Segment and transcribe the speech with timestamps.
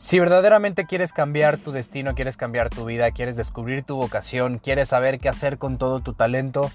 [0.00, 4.88] Si verdaderamente quieres cambiar tu destino, quieres cambiar tu vida, quieres descubrir tu vocación, quieres
[4.88, 6.70] saber qué hacer con todo tu talento,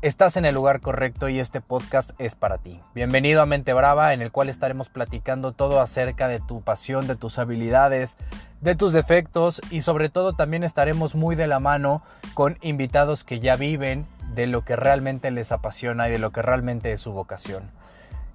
[0.00, 2.80] estás en el lugar correcto y este podcast es para ti.
[2.94, 7.14] Bienvenido a Mente Brava, en el cual estaremos platicando todo acerca de tu pasión, de
[7.14, 8.16] tus habilidades,
[8.62, 12.02] de tus defectos y sobre todo también estaremos muy de la mano
[12.32, 16.40] con invitados que ya viven de lo que realmente les apasiona y de lo que
[16.40, 17.70] realmente es su vocación.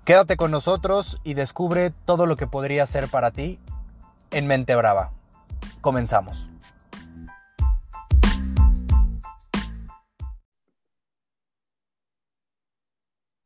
[0.06, 3.60] Quédate con nosotros y descubre todo lo que podría ser para ti
[4.32, 5.12] en Mente Brava.
[5.82, 6.48] Comenzamos.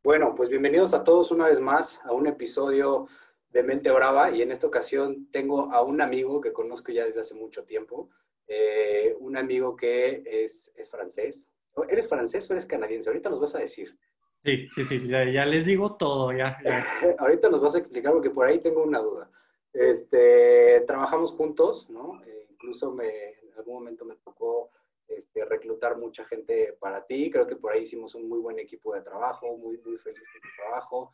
[0.03, 3.07] Bueno, pues bienvenidos a todos una vez más a un episodio
[3.49, 7.21] de Mente Brava y en esta ocasión tengo a un amigo que conozco ya desde
[7.21, 8.09] hace mucho tiempo,
[8.47, 11.51] eh, un amigo que es, es, francés.
[11.89, 13.09] ¿Eres francés o eres canadiense?
[13.09, 13.97] Ahorita nos vas a decir.
[14.43, 16.55] Sí, sí, sí, ya, ya les digo todo, ya.
[16.63, 16.85] ya.
[17.17, 19.31] Ahorita nos vas a explicar porque por ahí tengo una duda.
[19.75, 22.23] Este, trabajamos juntos, ¿no?
[22.23, 24.69] Eh, incluso me, en algún momento me tocó
[25.07, 27.29] este, reclutar mucha gente para ti.
[27.29, 30.41] Creo que por ahí hicimos un muy buen equipo de trabajo, muy, muy feliz con
[30.41, 31.11] tu trabajo.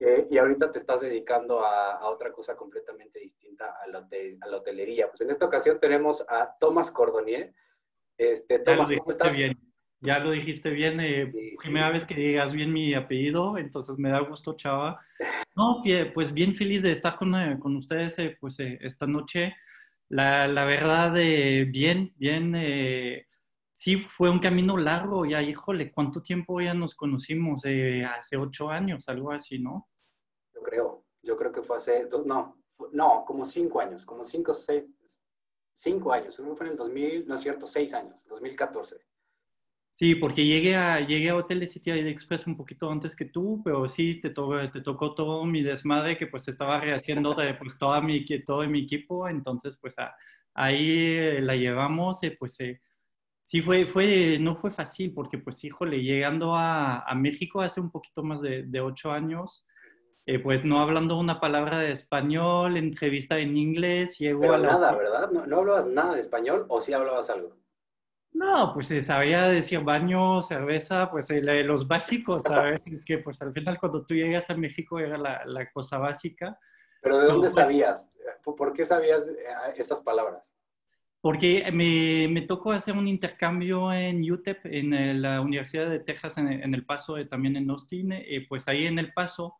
[0.00, 4.38] Eh, y ahorita te estás dedicando a, a otra cosa completamente distinta a la, hotel,
[4.40, 5.08] a la, hotelería.
[5.08, 7.54] Pues en esta ocasión tenemos a Tomás Cordonier.
[8.16, 9.36] Este, Tomás, ¿cómo estás?
[9.36, 9.69] Bien.
[10.02, 11.92] Ya lo dijiste bien, eh, sí, primera sí.
[11.92, 14.98] vez que digas bien mi apellido, entonces me da gusto, Chava.
[15.54, 15.82] No,
[16.14, 19.54] pues bien feliz de estar con, eh, con ustedes eh, pues, eh, esta noche.
[20.08, 23.26] La, la verdad, bien, bien,
[23.72, 27.62] sí fue un camino largo, ya, híjole, ¿cuánto tiempo ya nos conocimos?
[27.64, 29.88] hace ocho años, algo así, ¿no?
[30.52, 34.52] Yo creo, yo creo que fue hace, dos, no, no, como cinco años, como cinco,
[34.52, 34.84] seis,
[35.74, 39.09] cinco años, fue en el 2000, no es cierto, seis años, 2014.
[39.92, 43.86] Sí, porque llegué a, llegué a Hotel City Express un poquito antes que tú, pero
[43.88, 48.00] sí te tocó, te tocó todo mi desmadre que pues estaba rehaciendo de, pues, toda
[48.00, 50.14] mi, todo mi equipo, entonces pues a,
[50.54, 52.80] ahí la llevamos, eh, pues eh,
[53.42, 57.90] sí fue, fue, no fue fácil porque pues híjole, llegando a, a México hace un
[57.90, 59.66] poquito más de, de ocho años,
[60.24, 64.72] eh, pues no hablando una palabra de español, entrevista en inglés, llegó pero a la...
[64.72, 65.30] nada, ¿verdad?
[65.32, 67.56] ¿No, ¿No hablabas nada de español o sí hablabas algo?
[68.32, 72.80] No, pues se sabía decir baño, cerveza, pues eh, los básicos, ¿sabes?
[72.86, 76.58] es que pues al final cuando tú llegas a México era la, la cosa básica.
[77.02, 78.10] ¿Pero de dónde no, pues, sabías?
[78.44, 79.34] ¿Por qué sabías eh,
[79.76, 80.54] esas palabras?
[81.20, 86.48] Porque me, me, tocó hacer un intercambio en UTEP, en la Universidad de Texas, en,
[86.50, 88.12] en El Paso, eh, también en Austin.
[88.12, 89.59] Eh, pues ahí en El Paso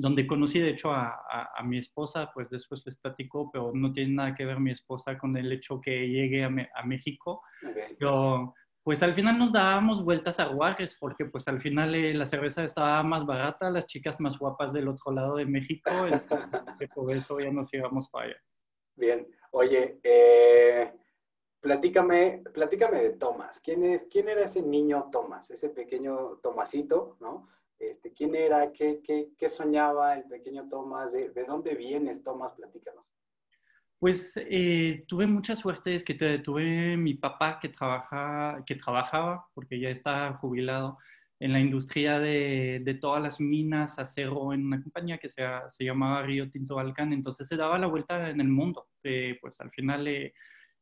[0.00, 3.92] donde conocí de hecho a, a, a, mi esposa, pues después les platico, pero no
[3.92, 7.42] tiene nada que ver mi esposa con el hecho que llegue a, me, a México.
[7.62, 7.96] Okay.
[7.98, 12.24] Pero pues al final nos dábamos vueltas a Juárez, porque pues al final eh, la
[12.24, 17.12] cerveza estaba más barata, las chicas más guapas del otro lado de México, entonces por
[17.12, 18.36] eso ya nos íbamos para allá.
[18.96, 20.92] Bien, oye, eh,
[21.60, 23.60] platícame, platícame de Tomás.
[23.60, 27.48] ¿Quién, es, ¿Quién era ese niño Tomás, ese pequeño Tomasito, no?
[27.80, 28.70] Este, ¿Quién era?
[28.72, 31.12] ¿Qué, qué, qué soñaba el pequeño Tomás?
[31.12, 32.52] ¿De, ¿De, dónde vienes, Tomás?
[32.52, 33.04] Platícanos.
[33.98, 39.80] Pues eh, tuve mucha suerte, es que tuve mi papá que, trabaja, que trabajaba, porque
[39.80, 40.98] ya está jubilado,
[41.40, 45.84] en la industria de, de, todas las minas, acero, en una compañía que se, se
[45.84, 48.88] llamaba Río Tinto Balcán, entonces se daba la vuelta en el mundo.
[49.02, 50.34] Eh, pues al final, eh,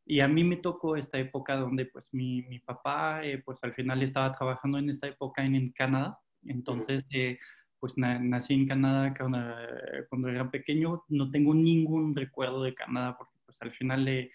[0.05, 3.73] y a mí me tocó esta época donde pues mi, mi papá, eh, pues al
[3.73, 7.39] final estaba trabajando en esta época en, en Canadá, entonces, eh,
[7.79, 11.05] pues na nací en Canadá cuando, era pequeño.
[11.09, 14.31] No tengo ningún recuerdo de Canadá porque pues al final eh,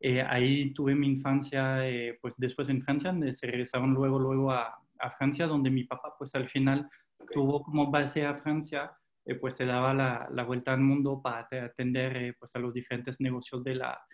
[0.00, 4.76] eh, ahí tuve mi infancia, eh, pues después en Francia, se regresaron luego, luego a,
[4.98, 7.34] a, Francia, donde mi papá pues al final okay.
[7.34, 8.92] tuvo como base a Francia,
[9.24, 12.74] eh, pues se daba la, la, vuelta al mundo para atender eh, pues a los
[12.74, 14.04] diferentes negocios de la,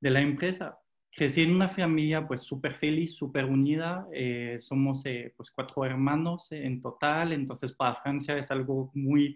[0.00, 0.78] de la empresa
[1.16, 4.06] crecí en una familia pues súper feliz, súper unida.
[4.12, 9.34] Eh, somos eh, pues cuatro hermanos en total, entonces para Francia es algo muy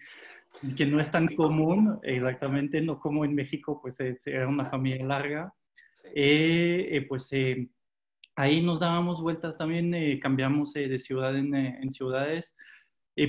[0.76, 5.54] que no es tan común, exactamente, no como en México, pues era una familia larga.
[6.14, 7.30] Eh, pues
[8.34, 12.56] ahí nos dábamos vueltas también, cambiamos de ciudad en, en ciudades.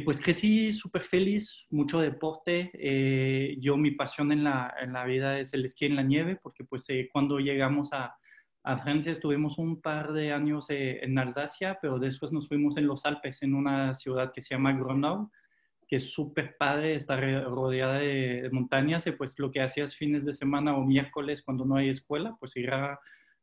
[0.04, 2.72] pues crecí súper feliz, mucho deporte.
[3.60, 6.64] yo mi pasión en la, en la vida es el esquí en la nieve, porque
[6.64, 8.16] pues cuando llegamos a,
[8.64, 12.88] a Francia estuvimos un par de años eh, en Alsacia, pero después nos fuimos en
[12.88, 15.28] los Alpes, en una ciudad que se llama Grenoble,
[15.88, 20.34] que es súper padre, está rodeada de, montañas, y pues lo que hacías fines de
[20.34, 23.00] semana o miércoles cuando no hay escuela, pues ir a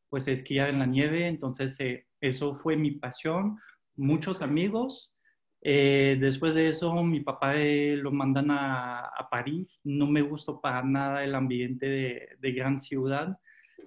[0.09, 3.59] pues, esquiar en la nieve, entonces eh, eso fue mi pasión,
[3.97, 5.12] muchos amigos,
[5.61, 9.81] Eh, después de eso, mi papá eh, lo mandan a, a, París.
[9.85, 13.38] No me gustó para nada el ambiente de, de, gran ciudad.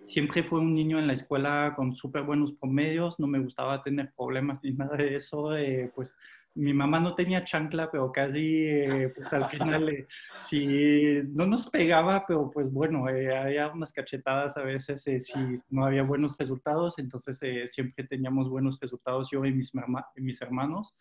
[0.03, 3.19] Siempre fue un niño en la escuela con súper buenos promedios.
[3.19, 5.55] No me gustaba tener problemas ni nada de eso.
[5.55, 6.15] Eh, pues
[6.53, 10.07] mi mamá no tenía chancla, pero casi, eh, pues al final, eh,
[10.43, 15.39] sí, no nos pegaba, pero pues bueno, eh, había unas cachetadas a veces si
[15.69, 17.39] no había buenos resultados, entonces
[17.71, 19.71] siempre teníamos buenos resultados yo y mis,
[20.15, 20.93] mis hermanos.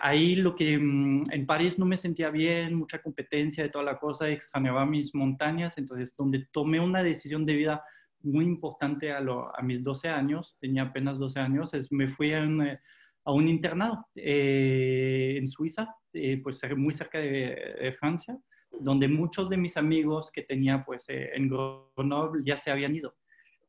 [0.00, 3.98] Ahí lo que mm, en París no me sentía bien, mucha competencia de toda la
[3.98, 7.84] cosa, extrañaba mis montañas, entonces donde tomé una decisión de vida
[8.20, 12.40] muy importante a, a mis 12 años, tenía apenas 12 años, es, me fui a
[12.40, 12.78] un
[13.24, 18.38] a un internado eh, en Suiza, eh, pues muy cerca de, Francia,
[18.80, 23.14] donde muchos de mis amigos que tenía pues eh, en Grenoble ya se habían ido.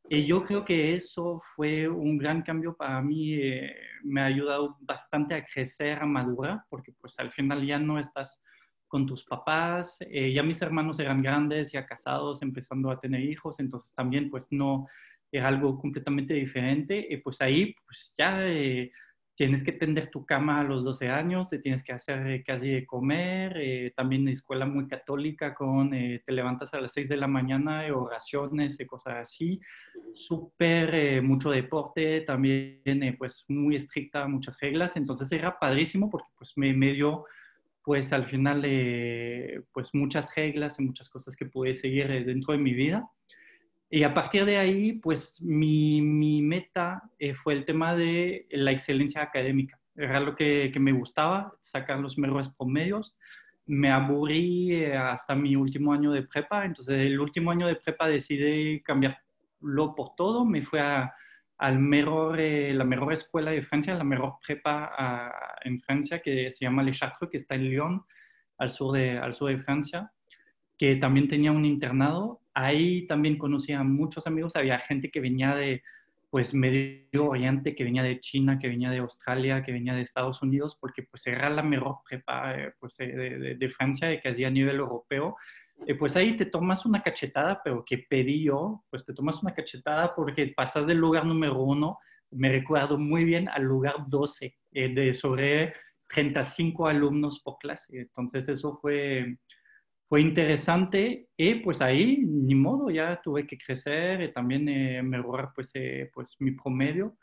[0.10, 3.40] Y yo creo que eso fue un gran cambio para mí,
[4.04, 8.44] me ha ayudado bastante a crecer, a madurar, porque pues al final ya no estás
[8.88, 13.94] con tus papás, ya mis hermanos eran grandes, ya casados, empezando a tener hijos, entonces
[13.96, 14.88] también pues no
[15.32, 18.46] era algo completamente diferente, y pues ahí pues ya
[19.36, 22.70] tienes que tender tu cama a los 12 años, te tienes que hacer eh, casi
[22.70, 27.18] de comer, eh, también escuela muy católica con eh, te levantas a las 6 de
[27.18, 29.60] la mañana, oraciones y cosas así,
[30.14, 36.74] súper mucho deporte, también pues muy estricta, muchas reglas, entonces era padrísimo porque pues me,
[36.74, 37.26] me dio
[37.84, 38.62] pues al final
[39.74, 43.10] pues muchas reglas y muchas cosas que pude seguir dentro de mi vida.
[43.96, 48.72] Y a partir de ahí, pues mi, mi meta eh, fue el tema de la
[48.72, 49.80] excelencia académica.
[49.96, 53.16] Era lo que, que, me gustaba, sacar los mejores promedios.
[53.68, 58.08] Me aburrí eh, hasta mi último año de prepa, entonces el último año de prepa
[58.08, 60.44] decidí cambiarlo por todo.
[60.44, 61.14] Me fui a,
[61.60, 66.66] al mejor, eh, la mejor escuela de Francia, la mejor prepa en Francia, que se
[66.66, 68.04] llama Le Chartres, que está en Lyon,
[68.58, 70.12] al sur de, al sur de Francia,
[70.80, 75.56] que también tenía un internado ahí también conocía a muchos amigos, había gente que venía
[75.56, 75.84] de
[76.34, 80.42] pues Medio Oriente, que venía de China, que venía de Australia, que venía de Estados
[80.42, 84.48] Unidos, porque pues era la mejor prepa eh, pues, eh, de, de, Francia y hacía
[84.48, 85.36] a nivel europeo.
[85.86, 89.54] Eh, pues ahí te tomas una cachetada, pero que pedí yo, pues te tomas una
[89.54, 92.00] cachetada porque pasas del lugar número uno,
[92.32, 95.76] me recuerdo muy bien, al lugar 12, de sobre
[96.10, 98.00] 35 alumnos por clase.
[98.00, 99.38] Entonces eso fue,
[100.14, 105.50] fue interesante y pues ahí, ni modo, ya tuve que crecer y también eh, mejorar
[105.56, 107.18] pues, eh, pues mi promedio.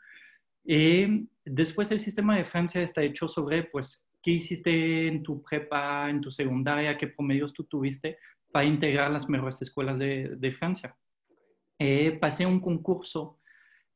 [0.65, 6.09] Y después el sistema de Francia está hecho sobre pues qué hiciste en tu prepa,
[6.09, 8.17] en tu secundaria, qué promedios tú tuviste
[8.51, 10.93] para integrar las mejores escuelas de, de Francia.
[11.79, 13.39] Eh, pasé un concurso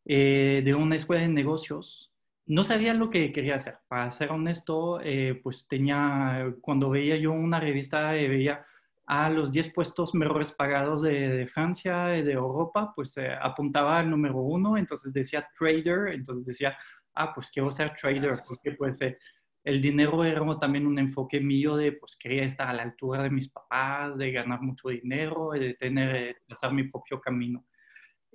[0.05, 2.13] de una escuela de negocios
[2.47, 3.79] no sabía lo que quería hacer.
[3.87, 5.01] Para ser honesto,
[5.41, 8.63] pues tenía, cuando veía yo una revista, veía
[9.07, 14.09] a los 10 puestos mejores pagados de, Francia y de Europa, pues eh, apuntaba al
[14.09, 16.75] número uno, entonces decía trader, entonces decía,
[17.13, 19.17] ah, pues quiero ser trader, porque pues eh,
[19.63, 23.29] el dinero era también un enfoque mío de, pues quería estar a la altura de
[23.29, 27.65] mis papás, de ganar mucho dinero, de tener, eh, hacer mi propio camino.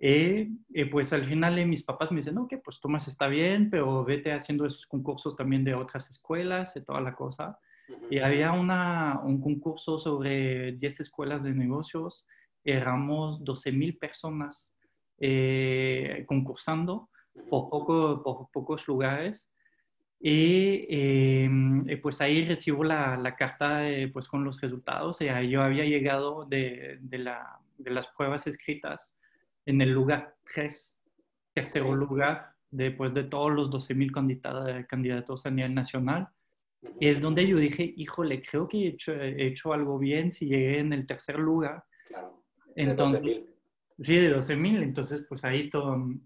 [0.02, 0.46] Y
[0.90, 4.64] pues al final mis papás me dicen, ok, pues Tomás está bien, pero vete haciendo
[4.64, 7.58] esos concursos también de otras escuelas y toda la cosa.
[8.10, 12.26] Y había una, un concurso sobre 10 escuelas de negocios,
[12.64, 14.74] éramos 12 mil personas
[15.18, 17.08] eh, concursando
[17.48, 19.50] por, poco, por pocos lugares.
[20.18, 23.82] Y em, pues ahí recibo la, la carta
[24.12, 25.20] pues con los resultados.
[25.20, 29.16] Y yo había llegado de, de, la, de las pruebas escritas
[29.66, 31.00] en el lugar 3,
[31.54, 36.28] tercero lugar, después de todos los 12 mil candidatos a nivel nacional.
[36.98, 40.46] Y es donde yo dije, híjole, creo que he hecho, he hecho algo bien si
[40.46, 41.84] llegué en el tercer lugar.
[42.08, 42.44] Claro.
[42.74, 43.42] Entonces,
[43.98, 44.82] sí, de 12 mil.
[44.82, 45.70] Entonces, pues ahí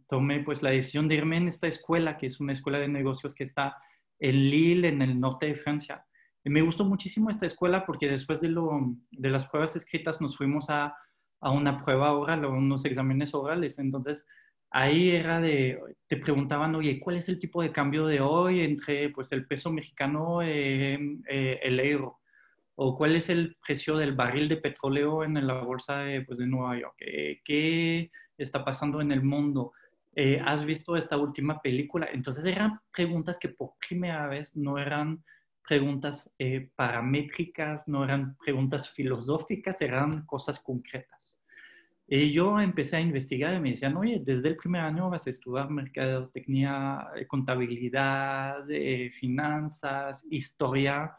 [0.06, 3.34] tomé pues la decisión de irme en esta escuela, que es una escuela de negocios
[3.34, 3.76] que está
[4.18, 6.06] en Lille, en el norte de Francia.
[6.44, 10.36] Y me gustó muchísimo esta escuela porque después de, lo, de las pruebas escritas nos
[10.36, 10.94] fuimos a,
[11.40, 13.78] a una prueba oral, a unos exámenes orales.
[13.78, 14.26] Entonces,
[14.74, 19.08] ahí era de, te preguntaban, oye, ¿cuál es el tipo de cambio de hoy entre
[19.10, 20.98] pues, el peso mexicano eh,
[21.62, 22.20] el euro?
[22.74, 26.48] ¿O cuál es el precio del barril de petróleo en la bolsa de, pues, de
[26.48, 26.96] Nueva York?
[27.44, 29.72] ¿Qué, está pasando en el mundo?
[30.16, 32.08] Eh, ¿Has visto esta última película?
[32.12, 35.22] Entonces eran preguntas que por primera vez no eran
[35.68, 41.33] preguntas eh, paramétricas, no eran preguntas filosóficas, eran cosas concretas.
[42.06, 45.30] Y yo empecé a investigar y me decían, oye, desde el primer año vas a
[45.30, 51.16] estudiar mercadotecnia, eh, contabilidad, eh, finanzas, historia,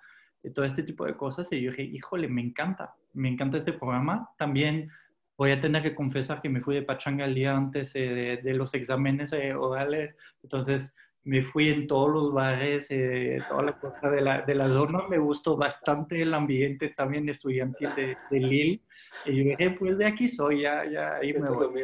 [0.54, 1.52] todo este tipo de cosas.
[1.52, 4.30] Y yo dije, híjole, me encanta, me encanta este programa.
[4.38, 4.92] También
[5.36, 8.54] voy a tener que confesar que me fui de pachanga el día antes de, de,
[8.54, 10.16] los exámenes orales.
[10.44, 10.94] Entonces,
[11.26, 15.08] me fui en todos los bares, eh, toda la cosa de la, de la, zona.
[15.10, 18.82] Me gustó bastante el ambiente también estudiantil de, de Lille.
[19.26, 21.84] Y yo dije, pues de aquí soy, ya, ya ahí me voy.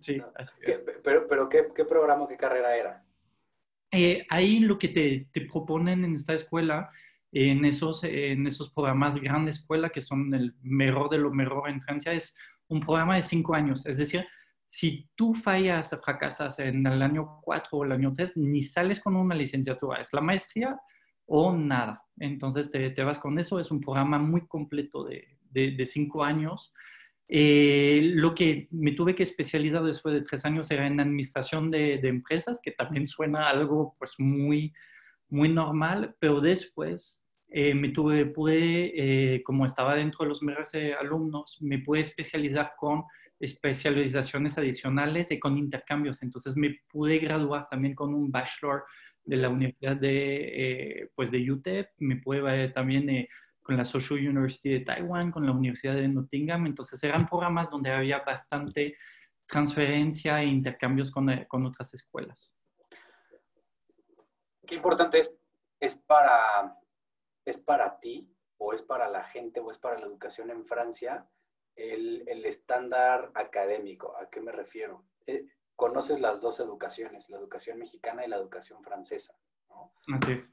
[0.00, 0.84] Sí, así es.
[1.04, 3.04] Pero, pero ¿qué, ¿qué, programa, qué carrera era?
[3.92, 6.90] Eh, ahí lo que te, te, proponen en esta escuela,
[7.30, 11.80] en esos, en esos programas grande escuela, que son el mejor de lo mejor en
[11.80, 13.86] Francia, es un programa de cinco años.
[13.86, 14.26] Es decir,
[14.66, 19.16] si tú fallas, fracasas en el año 4 o el año 3, ni sales con
[19.16, 20.78] una licenciatura, es la maestría
[21.26, 22.04] o nada.
[22.18, 26.72] Entonces te, te vas con eso, es un programa muy completo de, de, cinco años.
[27.28, 31.98] Eh, lo que me tuve que especializar después de tres años era en administración de,
[31.98, 34.72] de empresas, que también suena algo pues muy,
[35.28, 40.72] muy normal, pero después eh, me tuve, pude, eh, como estaba dentro de los mejores
[40.98, 43.04] alumnos, me pude especializar con
[43.38, 46.22] especializaciones adicionales y con intercambios.
[46.22, 48.84] Entonces me pude graduar también con un bachelor
[49.24, 53.28] de la Universidad de, eh, pues de UTEP, me pude también eh,
[53.60, 56.66] con la Social University de Taiwán, con la Universidad de Nottingham.
[56.66, 58.96] Entonces eran programas donde había bastante
[59.46, 62.56] transferencia e intercambios con, eh, con otras escuelas.
[64.64, 65.36] Qué importante es,
[65.80, 66.76] es, para,
[67.44, 68.28] es para ti
[68.58, 71.28] o es para la gente o es para la educación en Francia
[71.76, 74.16] el, estándar académico.
[74.16, 75.04] ¿A qué me refiero?
[75.26, 79.92] Eh, conoces las dos educaciones, la educación mexicana y la educación francesa, ¿no?
[80.14, 80.52] Así es.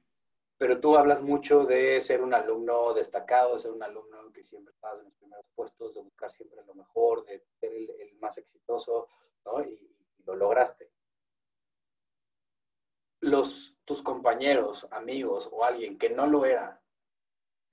[0.58, 4.74] Pero tú hablas mucho de ser un alumno destacado, de ser un alumno que siempre
[4.74, 9.08] estás en los primeros puestos, de buscar siempre lo mejor, de ser el, más exitoso,
[9.46, 9.64] ¿no?
[9.64, 9.90] Y,
[10.26, 10.90] lo lograste.
[13.20, 16.82] Los, tus compañeros, amigos o alguien que no lo era,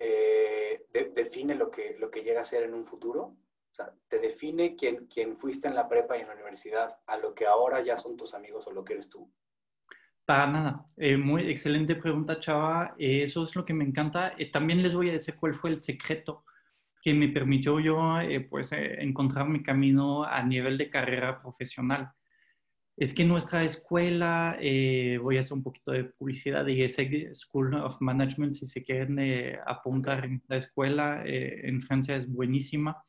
[0.00, 3.22] eh, define lo que, lo que llega a ser en un futuro?
[3.22, 7.18] O sea, ¿te define quién, quién fuiste en la prepa y en la universidad a
[7.18, 9.30] lo que ahora ya son tus amigos o lo que eres tú?
[10.24, 10.86] Para nada.
[10.96, 12.94] Eh, muy excelente pregunta, Chava.
[12.98, 14.34] Eh, eso es lo que me encanta.
[14.52, 16.44] también les voy a decir cuál fue el secreto
[17.02, 18.18] que me permitió yo
[18.50, 22.12] pues, encontrar mi camino a nivel de carrera profesional
[23.00, 27.72] es que nuestra escuela, eh, voy a hacer un poquito de publicidad, de ESEG School
[27.76, 33.02] of Management, si se quieren eh, apuntar en la escuela, eh, en Francia es buenísima.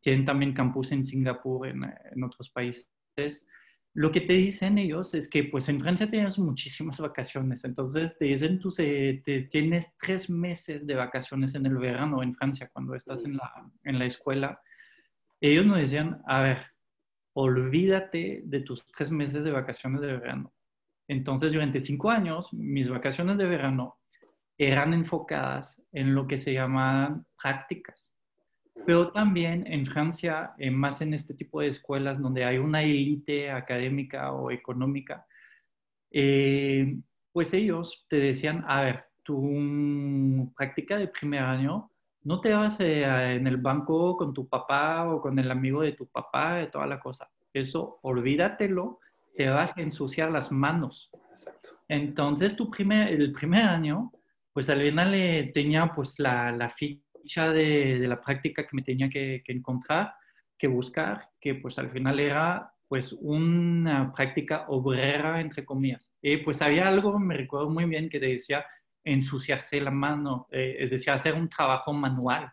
[0.00, 3.46] Tienen también campus en Singapur, en, en, otros países.
[3.94, 8.24] Lo que te dicen ellos es que pues en Francia tienes muchísimas vacaciones, entonces te
[8.24, 13.24] dicen tú te, tienes tres meses de vacaciones en el verano en Francia cuando estás
[13.24, 13.52] en la,
[13.84, 14.60] en la escuela.
[15.40, 16.69] Ellos nos decían, a ver,
[17.40, 20.52] olvídate de tus tres meses de vacaciones de verano.
[21.08, 23.98] Entonces, durante cinco años, mis vacaciones de verano
[24.56, 28.14] eran enfocadas en lo que se llaman prácticas.
[28.86, 34.32] Pero también en Francia, más en este tipo de escuelas donde hay una élite académica
[34.32, 35.26] o económica,
[36.10, 36.96] eh,
[37.32, 41.89] pues ellos te decían, a ver, tu práctica de primer año
[42.22, 45.92] no te vas eh, en el banco con tu papá o con el amigo de
[45.92, 47.30] tu papá, de toda la cosa.
[47.52, 49.00] Eso, olvídatelo,
[49.34, 51.10] te vas a ensuciar las manos.
[51.30, 51.70] Exacto.
[51.88, 54.12] Entonces, tu primer, el primer año,
[54.52, 58.82] pues al final eh, tenía pues la, la ficha de, de, la práctica que me
[58.82, 60.14] tenía que, que, encontrar,
[60.58, 66.12] que buscar, que pues al final era pues una práctica obrera, entre comillas.
[66.20, 68.66] Y pues había algo, me recuerdo muy bien, que te decía,
[69.04, 72.52] ensuciarse la mano, eh, es decir, hacer un trabajo manual.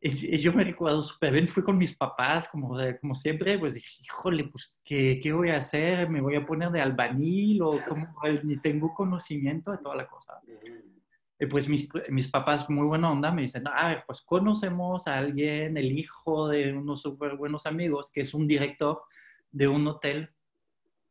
[0.00, 4.02] y, yo me recuerdo súper bien, fui con mis papás, como, como siempre, pues dije,
[4.02, 6.08] híjole, pues, ¿qué, ¿qué, voy a hacer?
[6.08, 8.06] ¿Me voy a poner de albañil o cómo?
[8.44, 10.40] ni tengo conocimiento de toda la cosa?
[11.38, 15.18] Y pues mis, mis papás, muy buena onda, me dicen, a ver, pues conocemos a
[15.18, 19.02] alguien, el hijo de unos súper buenos amigos, que es un director
[19.50, 20.30] de un hotel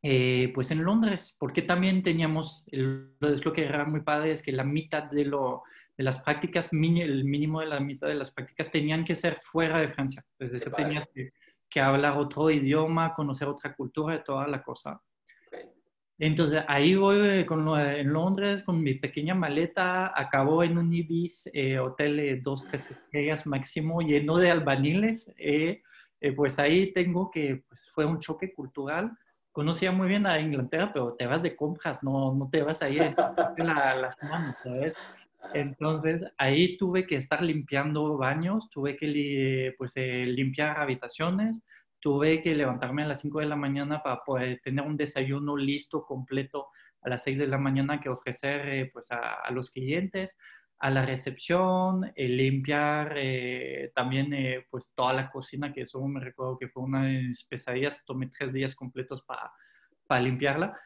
[0.07, 4.51] eh, pues en Londres, porque también teníamos, es lo que era muy padre, es que
[4.51, 5.63] la mitad de, lo,
[5.97, 9.79] de las prácticas, el mínimo de la mitad de las prácticas tenían que ser fuera
[9.79, 10.23] de Francia.
[10.37, 11.31] Es decir, tenías que,
[11.67, 15.01] que, hablar otro idioma, conocer otra cultura, toda la cosa.
[16.19, 21.79] Entonces ahí voy con, en Londres con mi pequeña maleta, acabo en un Ibis, eh,
[21.79, 25.33] hotel de dos, tres estrellas máximo, lleno de albaniles.
[25.39, 25.81] Eh,
[26.35, 29.11] pues ahí tengo que, pues fue un choque cultural
[29.55, 32.89] conocía muy bien a Inglaterra, pero te vas de compras, no, no te vas a
[32.89, 34.97] ir a la, las manos, ¿sabes?
[35.53, 41.63] Entonces ahí tuve que estar limpiando baños, tuve que pues, eh, limpiar habitaciones,
[42.01, 46.03] tuve que levantarme a las 5 de la mañana para poder tener un desayuno listo,
[46.03, 46.67] completo
[47.01, 50.37] a las 6 de la mañana que ofrecer eh, pues, a, los clientes,
[50.79, 53.15] a la recepción, eh, limpiar
[53.93, 54.35] también
[54.69, 58.27] pues toda la cocina, que eso me recuerdo que fue una de mis pesadillas, tomé
[58.27, 59.51] tres días completos para,
[60.07, 60.77] para limpiarla,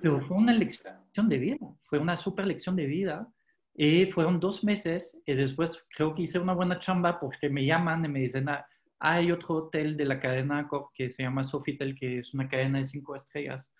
[0.00, 3.28] pero fue una lección de vida, fue una super lección de vida
[3.74, 8.04] y fueron dos meses y después creo que hice una buena chamba porque me llaman
[8.04, 8.66] y me dicen, ah,
[8.98, 12.84] hay otro hotel de la cadena que se llama Sofitel, que es una cadena de
[12.84, 13.72] cinco estrellas,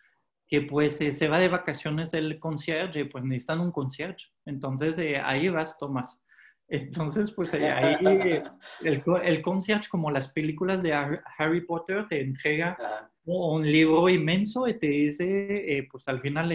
[0.48, 4.26] que pues eh, se va de vacaciones el concierge pues necesitan un concierge.
[4.44, 6.22] Entonces eh, ahí vas, Tomás.
[6.68, 7.96] Entonces, pues eh, ahí
[8.82, 12.76] el, el concierge, como las películas de Harry Potter, te entrega
[13.24, 16.52] un libro inmenso y te dice, pues al final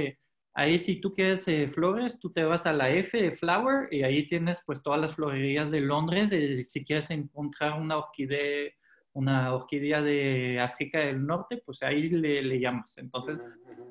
[0.53, 4.03] Ahí si tú quieres eh, flores, tú te vas a la F de Flower y
[4.03, 6.31] ahí tienes pues todas las florerías de Londres.
[6.69, 8.69] Si quieres encontrar una orquídea,
[9.13, 12.97] una orquídea de África del Norte, pues ahí le, llamas.
[12.97, 13.39] Entonces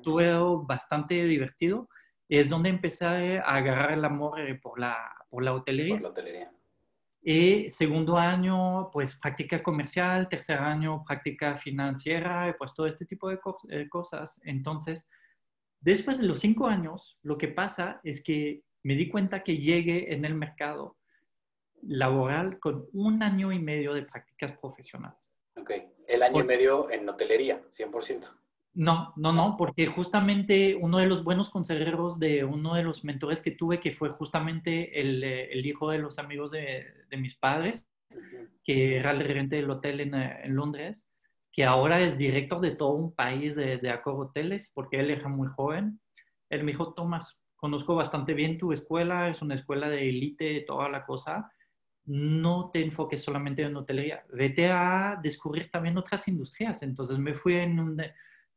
[0.01, 0.31] tuve
[0.65, 1.89] bastante divertido.
[2.27, 4.97] Es donde empecé a agarrar el amor eh, por, la,
[5.29, 5.95] por la hotelería.
[5.95, 6.51] Por la hotelería.
[7.23, 13.37] Y segundo año, pues práctica comercial, tercer año, práctica financiera, pues todo este tipo de
[13.69, 14.41] eh, cosas.
[14.43, 15.07] Entonces,
[15.81, 20.13] Después de los cinco años, lo que pasa es que me di cuenta que llegué
[20.13, 20.95] en el mercado
[21.83, 25.33] laboral con un año y medio de prácticas profesionales.
[25.55, 25.71] Ok,
[26.07, 28.29] el año y medio en hotelería, 100%.
[28.73, 33.41] No, no, no, porque justamente uno de los buenos consejeros de uno de los mentores
[33.41, 36.85] que tuve, que fue justamente el, eh, hijo de los amigos de,
[37.17, 37.89] mis padres,
[38.63, 41.09] que era el gerente del hotel en, eh, en Londres,
[41.51, 45.27] que ahora es director de todo un país de, de Accor Hoteles, porque él era
[45.27, 45.99] muy joven.
[46.49, 50.87] Él me dijo, Tomás, conozco bastante bien tu escuela, es una escuela de élite, toda
[50.87, 51.51] la cosa.
[52.05, 56.83] No te enfoques solamente en hotelería, vete a descubrir también otras industrias.
[56.83, 57.97] Entonces me fui en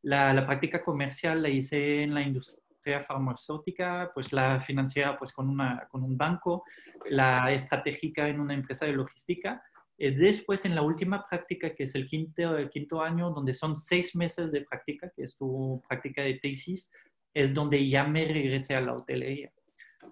[0.03, 5.49] la, la, práctica comercial, la hice en la industria farmacéutica, pues la financiera pues con,
[5.49, 6.65] una, con un banco,
[7.09, 9.63] la estratégica en una empresa de logística
[9.97, 13.77] eh, después, en la última práctica, que es el quinto, el quinto año, donde son
[13.77, 16.90] seis meses de práctica, que es tu práctica de tesis,
[17.33, 19.53] es donde ya me regresé a la hotelería.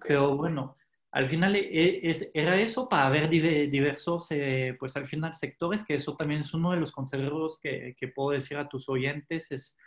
[0.07, 0.77] Pero bueno,
[1.13, 6.15] al final eh, era eso para ver diversos, eh, pues al final, sectores, que eso
[6.15, 9.77] también es uno de los consejos que, que puedo decir a tus oyentes, es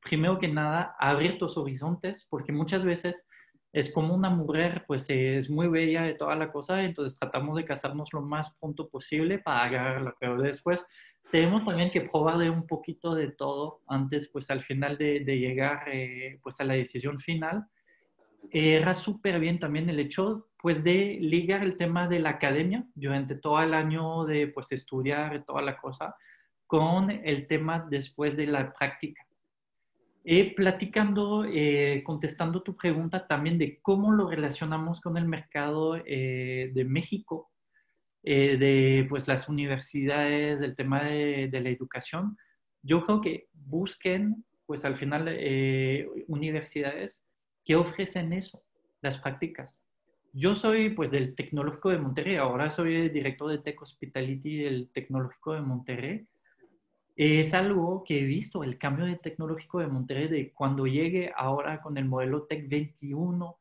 [0.00, 3.28] primero que nada abrir tus horizontes, porque muchas veces
[3.72, 7.64] es como una mujer, pues es muy bella de toda la cosa, entonces tratamos de
[7.64, 10.84] casarnos lo más pronto posible para agarrarla, pero después
[11.30, 15.88] tenemos también que probar de un poquito de todo antes, pues al final de, llegar
[15.92, 17.68] eh, pues a la decisión final.
[18.50, 23.34] Era súper bien también el hecho pues de ligar el tema de la academia durante
[23.34, 26.14] todo el año de pues estudiar toda la cosa
[26.66, 29.26] con el tema después de la práctica
[30.24, 36.70] eh, platicando, eh, contestando tu pregunta también de cómo lo relacionamos con el mercado eh,
[36.72, 37.50] de México,
[38.22, 42.36] eh, de pues, las universidades, del tema de, de, la educación,
[42.82, 45.28] yo creo que busquen, pues al final,
[46.28, 47.26] universidades
[47.64, 48.62] que ofrecen eso,
[49.00, 49.80] las prácticas.
[50.32, 55.52] Yo soy pues del Tecnológico de Monterrey, ahora soy director de Tech Hospitality del Tecnológico
[55.52, 56.26] de Monterrey
[57.16, 61.80] es algo que he visto, el cambio de tecnológico de Monterrey, de cuando llegue ahora
[61.82, 63.58] con el modelo Tech 21,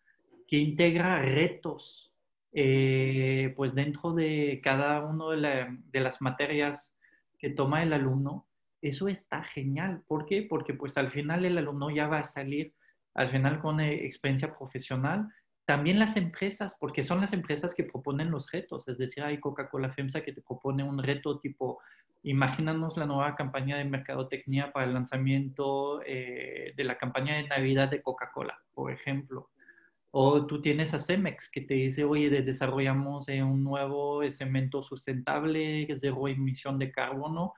[0.47, 2.13] que integra retos,
[2.53, 6.95] eh, pues dentro de cada una de, las materias
[7.37, 8.47] que toma el alumno,
[8.81, 10.01] eso está genial.
[10.07, 10.43] ¿Por qué?
[10.43, 12.73] Porque pues al final el alumno ya va a salir,
[13.13, 15.29] al final con eh, experiencia profesional.
[15.71, 19.89] También las empresas, porque son las empresas que proponen los retos, es decir, hay Coca-Cola
[19.89, 21.79] FEMSA que te propone un reto tipo
[22.23, 27.89] Imagínanos la nueva campaña de mercadotecnia para el lanzamiento eh, de la campaña de Navidad
[27.89, 29.49] de Coca-Cola, por ejemplo.
[30.11, 35.87] O tú tienes a Cemex que te dice, oye, desarrollamos eh, un nuevo cemento sustentable,
[35.95, 37.53] cero emisión de carbono,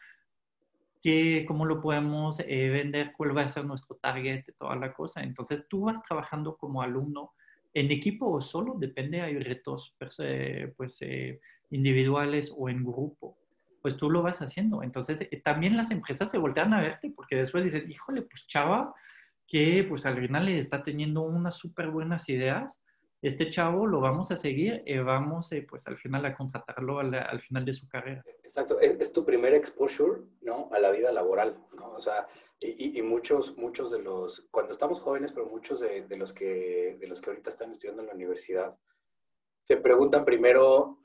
[1.02, 3.12] que, ¿cómo lo podemos eh, vender?
[3.18, 4.44] ¿Cuál va a ser nuestro target?
[4.60, 5.24] Toda la cosa.
[5.24, 7.34] Entonces tú vas trabajando como alumno
[7.74, 9.96] en equipo o solo, depende, hay retos
[10.78, 11.00] pues,
[11.70, 13.38] individuales o en grupo
[13.84, 14.82] pues tú lo vas haciendo.
[14.82, 18.96] Entonces, eh, también las empresas se voltean a verte porque después dicen, híjole, pues chava,
[19.46, 22.82] que pues al final está teniendo unas súper buenas ideas,
[23.24, 27.40] este chavo lo vamos a seguir y vamos eh, pues al final a contratarlo al,
[27.40, 28.24] final de su carrera.
[28.44, 30.70] Exacto, es, tu primer exposure, ¿no?
[30.74, 31.94] A la vida laboral, ¿no?
[31.94, 32.28] O sea,
[32.60, 37.08] y, muchos, muchos de los, cuando estamos jóvenes, pero muchos de, de, los que, de
[37.08, 38.78] los que ahorita están estudiando en la universidad,
[39.64, 41.00] se preguntan primero,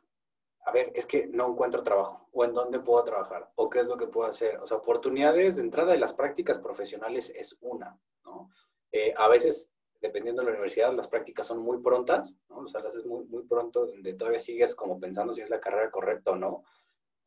[0.65, 3.87] a ver, es que no encuentro trabajo, o en dónde puedo trabajar, o qué es
[3.87, 4.59] lo que puedo hacer.
[4.59, 8.51] O sea, oportunidades de entrada de las prácticas profesionales es una, ¿no?
[8.93, 12.59] Eh, a veces, dependiendo de la universidad, las prácticas son muy prontas, ¿no?
[12.59, 15.61] O sea, las haces muy, muy pronto, donde todavía sigues como pensando si es la
[15.61, 16.65] carrera correcta o no,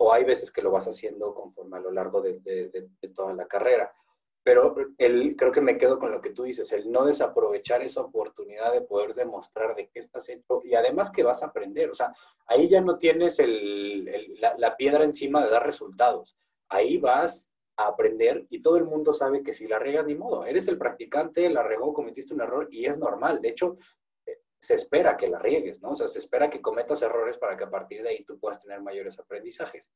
[0.03, 3.93] o hay veces que lo vas haciendo conforme a lo largo de, toda la carrera.
[4.43, 8.01] Pero el, creo que me quedo con lo que tú dices, el no desaprovechar esa
[8.01, 11.91] oportunidad de poder demostrar de qué estás hecho y además que vas a aprender.
[11.91, 12.11] O sea,
[12.47, 16.35] ahí ya no tienes el, la, piedra encima de dar resultados.
[16.69, 20.45] Ahí vas a aprender y todo el mundo sabe que si la regas ni modo.
[20.45, 23.41] Eres el practicante, la regó, cometiste un error y es normal.
[23.41, 23.77] De hecho,
[24.25, 25.91] eh, se espera que la riegues, ¿no?
[25.91, 28.61] O sea, se espera que cometas errores para que a partir de ahí tú puedas
[28.61, 29.91] tener mayores aprendizajes.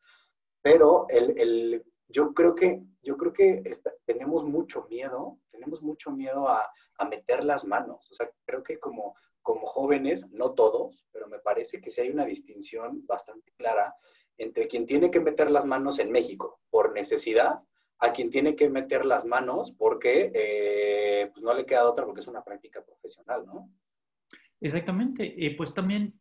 [0.62, 3.64] Pero el, el yo creo que, yo creo que
[4.06, 8.10] tenemos mucho miedo, tenemos mucho miedo a, a, meter las manos.
[8.12, 12.10] O sea, creo que como, como jóvenes, no todos, pero me parece que sí hay
[12.10, 13.96] una distinción bastante clara
[14.38, 17.60] entre quien tiene que meter las manos en México por necesidad
[18.00, 22.22] a quien tiene que meter las manos porque eh, pues no le queda otra porque
[22.22, 23.70] es una práctica profesional, ¿no?
[24.60, 25.34] Exactamente.
[25.38, 26.20] Y pues también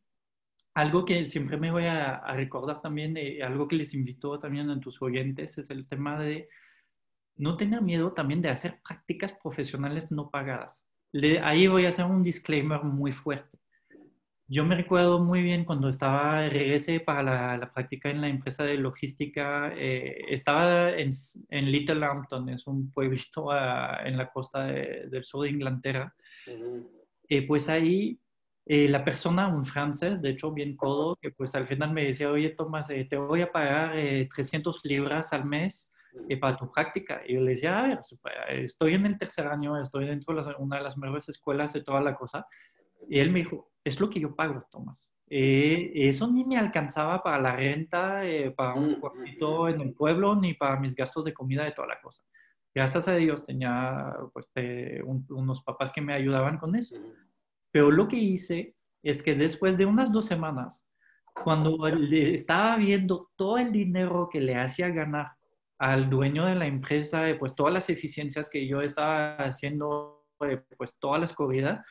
[0.75, 5.01] algo que siempre me voy a, recordar también, algo que les invito también a tus
[5.01, 6.49] oyentes, es el tema de
[7.37, 10.85] no tener miedo también de hacer prácticas profesionales no pagadas.
[11.43, 13.59] ahí voy a hacer un disclaimer muy fuerte.
[14.47, 18.77] Yo me recuerdo muy bien cuando estaba, regresé para la, práctica en la empresa de
[18.77, 21.09] logística, eh, estaba en,
[21.49, 26.15] en, Little Lambton, es un pueblito en la costa del sur de Inglaterra.
[26.47, 27.05] Uh
[27.49, 28.21] pues ahí
[28.67, 32.31] eh, la persona, un francés, de hecho bien codo, que pues al final me decía,
[32.31, 33.93] oye Tomás, eh, te voy a pagar
[34.33, 35.93] 300 eh, libras al mes
[36.41, 37.23] para tu práctica.
[37.27, 38.01] Y yo le decía, a ver,
[38.49, 42.01] estoy en el tercer año, estoy dentro de una de las mejores escuelas de toda
[42.01, 42.47] la cosa.
[43.09, 45.13] Y él me dijo, es lo que yo pago, Tomás.
[45.27, 48.23] eso ni me alcanzaba para la renta,
[48.57, 52.01] para un cuartito en el pueblo, ni para mis gastos de comida de toda la
[52.01, 52.23] cosa.
[52.75, 54.51] Gracias a Dios tenía pues,
[55.31, 56.97] unos papás que me ayudaban con eso.
[57.71, 60.85] Pero lo que hice es que después de unas dos semanas,
[61.43, 65.33] cuando le estaba viendo todo el dinero que le hacía ganar
[65.79, 70.99] al dueño de la empresa, pues todas las eficiencias que yo estaba haciendo, eh, pues
[70.99, 71.85] todas las corridas,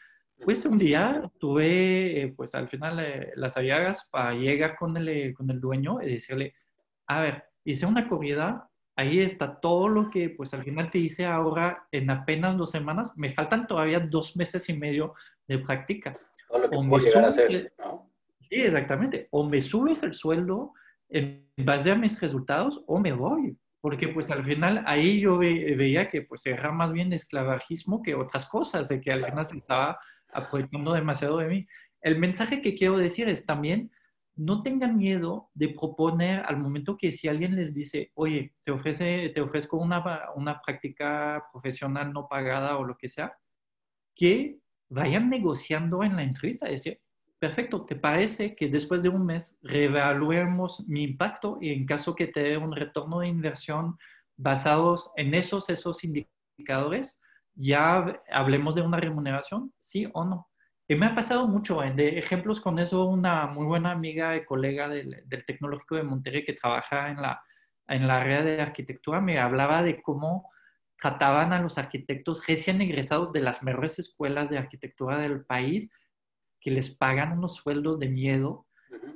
[0.43, 5.33] pues un día tuve, eh, pues al final eh, las aviagas para llegar con el,
[5.33, 6.53] con el dueño y decirle,
[7.07, 11.25] a ver, hice una corrida, ahí está todo lo que pues al final te hice
[11.25, 15.13] ahora en apenas dos semanas, me faltan todavía dos meses y medio
[15.47, 16.13] de práctica.
[16.49, 17.73] o me hacer,
[18.39, 19.29] Sí, exactamente.
[19.31, 20.73] O me subes el sueldo
[21.07, 23.57] en base a mis resultados o me voy.
[23.79, 28.45] Porque pues al final ahí yo veía que pues era más bien esclavagismo que otras
[28.45, 29.99] cosas, de que al final se estaba
[30.33, 31.67] aprovechando demasiado de mí.
[32.01, 33.91] El mensaje que quiero decir es también,
[34.35, 39.29] no tengan miedo de proponer al momento que si alguien les dice, oye, te, ofrece,
[39.29, 40.03] te ofrezco una,
[40.35, 43.37] una práctica profesional no pagada o lo que sea,
[44.15, 46.99] que vayan negociando en la entrevista, decir,
[47.39, 52.27] perfecto, ¿te parece que después de un mes reevaluemos mi impacto y en caso que
[52.27, 53.97] te dé un retorno de inversión
[54.37, 57.21] basados en esos, esos indicadores,
[57.55, 60.49] ya hablemos de una remuneración, sí o no?
[60.87, 61.93] Y me ha pasado mucho, ¿eh?
[61.93, 66.43] de ejemplos con eso, una muy buena amiga y colega del, del Tecnológico de Monterrey
[66.43, 67.41] que trabaja en la,
[67.87, 70.49] en la área de arquitectura me hablaba de cómo
[70.97, 75.89] trataban a los arquitectos recién egresados de las mejores escuelas de arquitectura del país,
[76.61, 78.67] que les pagan unos sueldos de miedo.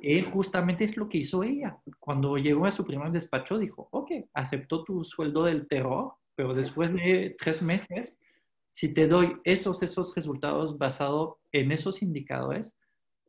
[0.02, 1.78] Y justamente es lo que hizo ella.
[1.98, 6.92] Cuando llegó a su primer despacho, dijo, ok, aceptó tu sueldo del terror, pero después
[6.92, 8.20] de tres meses,
[8.68, 12.78] si te doy esos, esos resultados basados en esos indicadores,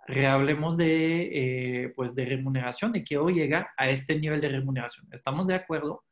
[0.08, 5.08] rehablemos de, eh, pues de remuneración y quiero llegar a este nivel de remuneración.
[5.12, 6.04] ¿Estamos de acuerdo?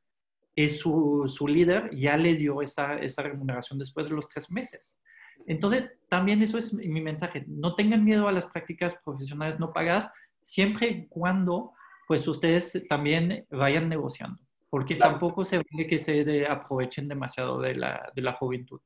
[0.58, 5.00] y su, su líder ya le dio esa, esa remuneración después de los tres meses.
[5.46, 7.46] Entonces, también eso es mi mensaje.
[7.48, 10.10] No tengan miedo a las prácticas profesionales no pagadas,
[10.42, 11.74] siempre y cuando
[12.08, 18.12] pues ustedes también vayan negociando, porque tampoco se ve que se aprovechen demasiado de la,
[18.16, 18.82] de la juventud.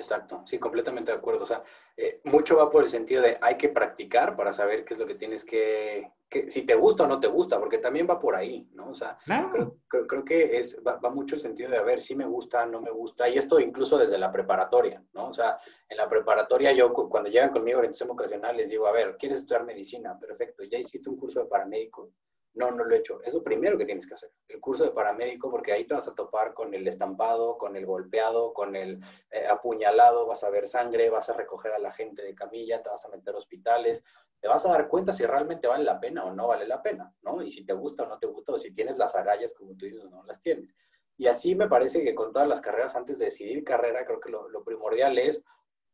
[0.00, 1.42] Exacto, sí, completamente de acuerdo.
[1.42, 1.62] O sea,
[1.94, 5.06] eh, mucho va por el sentido de hay que practicar para saber qué es lo
[5.06, 8.34] que tienes que, que si te gusta o no te gusta, porque también va por
[8.34, 8.88] ahí, ¿no?
[8.88, 12.16] O sea, creo, creo, que es, va, va, mucho el sentido de a ver si
[12.16, 15.28] me gusta, no me gusta, y esto incluso desde la preparatoria, ¿no?
[15.28, 18.92] O sea, en la preparatoria yo cuando llegan conmigo a orientación vocacional les digo, a
[18.92, 20.18] ver, ¿quieres estudiar medicina?
[20.18, 22.10] Perfecto, ya hiciste un curso de paramédico,
[22.54, 23.22] no, no lo he hecho.
[23.22, 24.30] Es lo primero que tienes que hacer.
[24.48, 27.86] El curso de paramédico, porque ahí te vas a topar con el estampado, con el
[27.86, 32.22] golpeado, con el eh, apuñalado, vas a ver sangre, vas a recoger a la gente
[32.22, 34.04] de camilla, te vas a meter a hospitales.
[34.40, 37.14] te vas a dar cuenta si realmente vale la pena o no vale la pena,
[37.22, 37.42] ¿no?
[37.42, 39.86] Y si te gusta o no te gusta, o si tienes las agallas, como tú
[39.86, 40.74] dices, o no las tienes.
[41.16, 44.30] Y así me parece que con todas las carreras, antes de decidir carrera, creo que
[44.30, 45.44] lo, primordial es,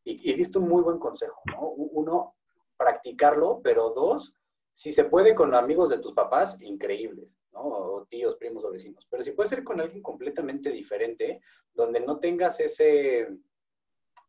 [0.03, 1.67] y, y diste un muy buen consejo, ¿no?
[1.69, 2.35] Uno,
[2.77, 4.33] practicarlo, pero dos,
[4.77, 7.61] si se puede con amigos de tus papás, increíbles, ¿no?
[7.61, 9.07] O tíos, primos o vecinos.
[9.09, 11.41] Pero si puede ser con alguien completamente diferente,
[11.73, 13.37] donde no tengas ese, eh,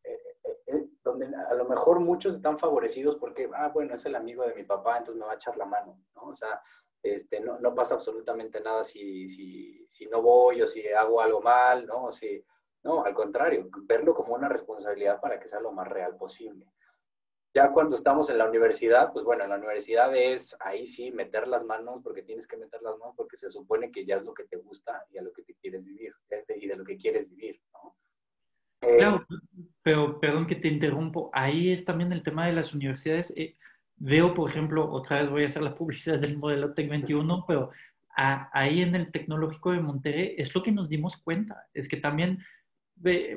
[0.05, 4.43] eh, eh, donde a lo mejor muchos están favorecidos porque, ah, bueno, es el amigo
[4.43, 6.23] de mi papá, entonces me va a echar la mano, ¿no?
[6.23, 6.63] O sea,
[7.03, 11.43] este, no, no pasa absolutamente nada si, si, si, no voy o si hago algo
[11.43, 12.05] mal, ¿no?
[12.05, 12.43] O si,
[12.85, 16.73] no, al contrario, verlo como una responsabilidad para que sea lo más real posible.
[17.59, 21.49] Ya cuando estamos en la universidad, pues bueno, en la universidad es ahí sí meter
[21.49, 24.33] las manos, porque tienes que meter las manos, porque se supone que ya es lo
[24.33, 26.13] que te gusta y a lo que te quieres vivir,
[26.57, 27.97] y de lo que quieres vivir, ¿no?
[28.83, 29.27] Eh, claro,
[29.83, 33.33] pero perdón que te interrumpo, ahí es también el tema de las universidades.
[33.37, 33.57] Eh,
[33.97, 37.73] veo, por ejemplo, otra vez voy a hacer la publicidad del modelo TEC 21, pero
[38.15, 42.39] ahí en el tecnológico de Monterrey es lo que nos dimos cuenta, es que también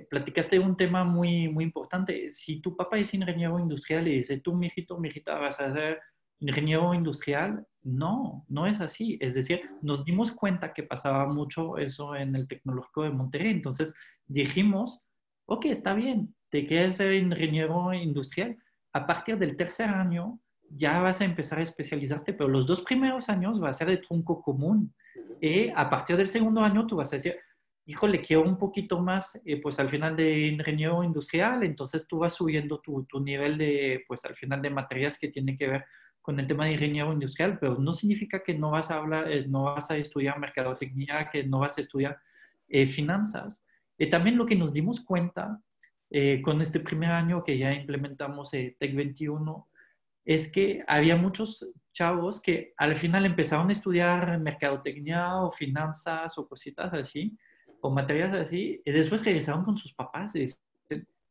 [0.10, 2.30] platicaste un tema muy, muy importante.
[2.30, 6.00] Si tu papá es ingeniero industrial y dice, tú, mijito, mijita, vas a ser
[6.40, 9.18] ingeniero industrial, no, no es así.
[9.22, 13.52] Es decir, nos dimos cuenta que pasaba mucho eso en el tecnológico de Monterrey.
[13.52, 13.94] Entonces
[14.26, 15.06] dijimos,
[15.46, 18.58] ok, está bien, te quieres ser ingeniero industrial.
[18.94, 23.30] A partir del tercer año ya vas a empezar a especializarte, pero los dos primeros
[23.30, 24.94] años va a ser de tronco común.
[25.40, 27.36] Y a partir del segundo año tú vas a decir,
[27.86, 32.34] híjole, quiero un poquito más, eh, pues al final de ingeniero industrial, entonces tú vas
[32.34, 35.86] subiendo tu, tu, nivel de, pues al final de materias que tienen que ver
[36.22, 39.48] con el tema de ingeniero industrial, pero no significa que no vas a hablar, eh,
[39.48, 42.20] no vas a estudiar mercadotecnia, que no vas a estudiar
[42.68, 43.66] eh, finanzas.
[43.98, 45.60] Y también lo que nos dimos cuenta
[46.44, 49.70] con este primer año que ya implementamos TEC 21
[50.26, 56.48] es que había muchos chavos que al final empezaron a estudiar mercadotecnia o finanzas o
[56.50, 57.38] cositas así,
[57.82, 60.60] o materias así, y después regresaron con sus papás y dicen,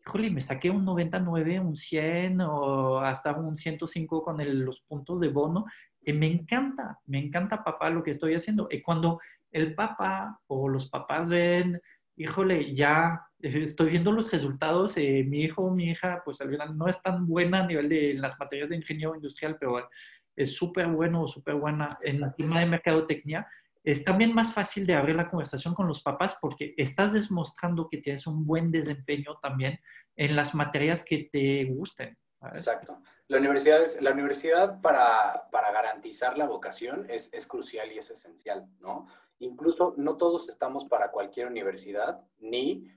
[0.07, 5.29] híjole, me saqué un 99, un 100 o hasta un 105 con los puntos de
[5.29, 5.67] bono,
[6.03, 8.69] y me encanta, me encanta papá lo que estoy haciendo.
[8.71, 9.21] Y cuando
[9.53, 11.81] el papá o los papás ven,
[12.17, 16.77] híjole, ya estoy viendo los resultados, eh, mi hijo o mi hija, pues al final
[16.77, 19.89] no es tan buena a nivel de las materias de ingeniero industrial, pero
[20.37, 23.47] es súper bueno o súper buena en el tema de mercadotecnia,
[23.83, 27.99] es también más fácil de abrir la conversación con los papás porque estás demostrando que
[27.99, 29.81] tienes un buen desempeño también
[30.17, 32.17] en las materias que te gusten.
[32.53, 33.03] Exacto.
[33.29, 38.11] La universidad, es, la universidad para, para garantizar la vocación es, es, crucial y es
[38.11, 39.07] esencial, ¿no?
[39.39, 42.89] Incluso no todos estamos para cualquier universidad, ni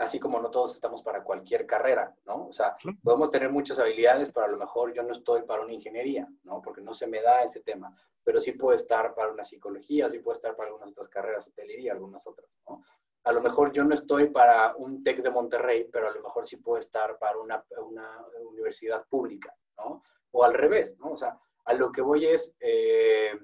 [0.00, 2.46] así como no todos estamos para cualquier carrera, ¿no?
[2.46, 5.74] O sea, podemos tener muchas habilidades, pero a lo mejor yo no estoy para una
[5.74, 6.62] ingeniería, ¿no?
[6.62, 10.18] Porque no se me da ese tema, pero sí puedo estar para una psicología, sí
[10.20, 12.82] puedo estar para algunas otras carreras, hotelería, algunas otras, ¿no?
[13.24, 16.46] A lo mejor yo no estoy para un TEC de Monterrey, pero a lo mejor
[16.46, 20.02] sí puedo estar para una, una universidad pública, ¿no?
[20.30, 21.12] O al revés, ¿no?
[21.12, 23.38] O sea, a lo que voy es, eh,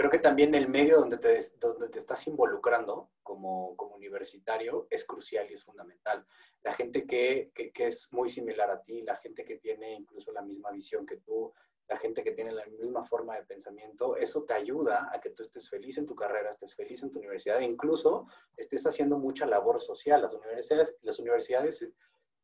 [0.00, 5.04] creo que también el medio donde te, donde te estás involucrando como, como universitario es
[5.04, 6.24] crucial y es fundamental.
[6.62, 10.32] La gente que, que, que, es muy similar a ti, la gente que tiene incluso
[10.32, 11.52] la misma visión que tú,
[11.86, 15.42] la gente que tiene la misma forma de pensamiento, eso te ayuda a que tú
[15.42, 19.44] estés feliz en tu carrera, estés feliz en tu universidad e incluso estés haciendo mucha
[19.44, 20.22] labor social.
[20.22, 21.92] Las universidades, las universidades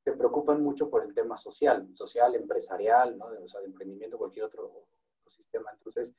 [0.05, 3.29] se preocupan mucho por el tema social, social, empresarial, ¿no?
[3.29, 4.85] o sea, de emprendimiento, cualquier otro
[5.23, 5.71] ecosistema.
[5.73, 6.13] Entonces,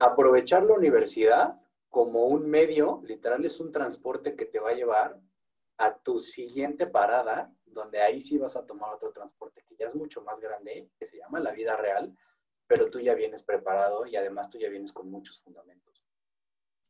[0.00, 5.20] aprovechar la universidad como un medio, literal es un transporte que te va a llevar
[5.76, 9.94] a tu siguiente parada, donde ahí sí vas a tomar otro transporte que ya es
[9.94, 12.16] mucho más grande, que se llama la vida real,
[12.66, 16.04] pero tú ya vienes preparado y además tú ya vienes con muchos fundamentos.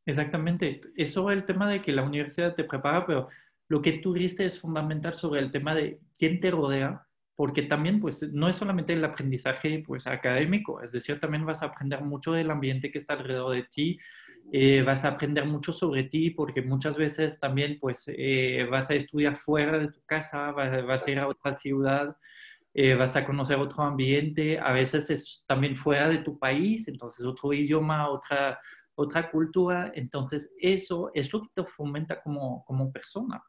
[0.06, 0.80] Exactamente.
[0.96, 3.28] Eso es el tema de que la universidad te prepara, pero
[3.68, 8.00] lo que tú diste es fundamental sobre el tema de quién te rodea, porque también
[8.00, 12.32] pues no es solamente el aprendizaje pues académico, es decir, también vas a aprender mucho
[12.32, 13.98] del ambiente que está alrededor de ti,
[14.52, 18.94] eh, vas a aprender mucho sobre ti porque muchas veces también pues eh, vas a
[18.94, 22.16] estudiar fuera de tu casa, vas, a ir a otra ciudad,
[22.74, 27.24] eh, vas a conocer otro ambiente, a veces es también fuera de tu país, entonces
[27.24, 28.58] otro idioma, otra,
[28.94, 33.42] otra cultura, entonces eso es lo que te fomenta como, como persona.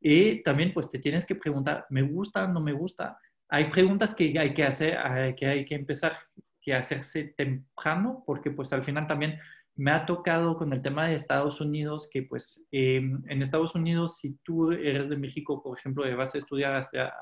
[0.00, 2.46] Y también pues te tienes que preguntar, ¿me gusta?
[2.46, 3.18] ¿No me gusta?
[3.50, 4.96] hay preguntas que hay que hacer,
[5.34, 6.16] que hay que empezar
[6.62, 9.38] que hacerse temprano, porque pues al final también
[9.74, 14.18] me ha tocado con el tema de Estados Unidos que pues em, en Estados Unidos
[14.18, 17.12] si tú eres de México, por ejemplo, y vas a estudiar hacia,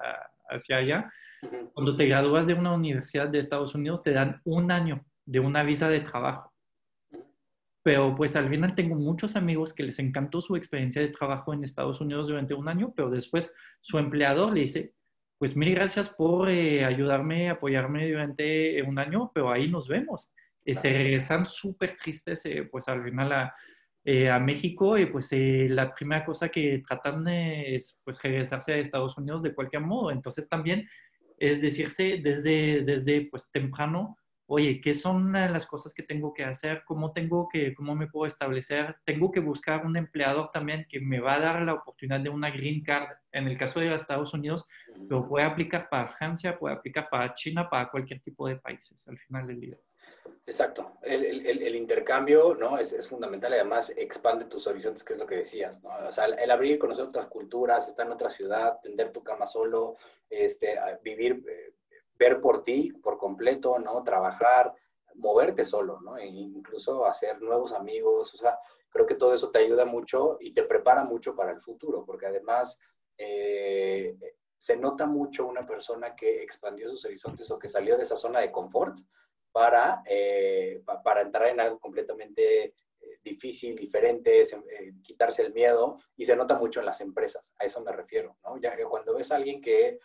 [0.51, 1.13] hacia allá,
[1.73, 5.63] cuando te gradúas de una universidad de Estados Unidos te dan un año de una
[5.63, 6.53] visa de trabajo.
[7.89, 11.65] Pero pues al final tengo muchos amigos que les encantó su experiencia de trabajo en
[11.65, 14.93] Estados Unidos durante un año, pero después su empleador le dice,
[15.39, 20.31] pues mil gracias por eh, ayudarme, apoyarme durante un año, pero ahí nos vemos.
[20.67, 23.55] Eh, se regresan súper tristes, eh, pues al final a,
[24.35, 29.43] a México y pues la primera cosa que tratan es pues regresarse a Estados Unidos
[29.43, 30.11] de cualquier modo.
[30.11, 30.87] Entonces también
[31.39, 34.19] es decirse desde, desde pues temprano,
[34.51, 36.83] oye, ¿qué son las cosas que tengo que hacer?
[36.87, 38.97] ¿Cómo tengo que, cómo me puedo establecer?
[39.05, 42.51] Tengo que buscar un empleador también que me va a dar la oportunidad de una
[42.51, 43.17] green card.
[43.31, 44.67] En el caso de Estados Unidos,
[45.09, 49.19] lo puede aplicar para Francia, puede aplicar para China, para cualquier tipo de países al
[49.19, 49.77] final del día.
[50.47, 50.93] Exacto.
[51.03, 52.79] El, el, el intercambio ¿no?
[52.79, 55.83] Es, es, fundamental además expande tus horizontes, que es lo que decías.
[55.83, 55.91] ¿no?
[56.09, 59.47] O sea, el, abrir y conocer otras culturas, estar en otra ciudad, tender tu cama
[59.47, 59.97] solo,
[60.31, 61.75] este, vivir, eh,
[62.19, 64.03] ver por ti por completo, ¿no?
[64.03, 64.75] Trabajar,
[65.15, 66.17] moverte solo, ¿no?
[66.17, 68.59] E incluso hacer nuevos amigos, o sea,
[68.91, 72.27] creo que todo eso te ayuda mucho y te prepara mucho para el futuro, porque
[72.27, 72.79] además
[73.17, 74.17] eh,
[74.57, 78.41] se nota mucho una persona que expandió sus horizontes o que salió de esa zona
[78.41, 78.99] de confort
[79.53, 82.75] para, eh, para entrar en algo completamente eh,
[83.23, 84.43] difícil, diferente,
[85.03, 88.59] quitarse el miedo y se nota mucho en las empresas, a eso me refiero, ¿no?
[88.59, 89.99] Ya cuando ves a alguien que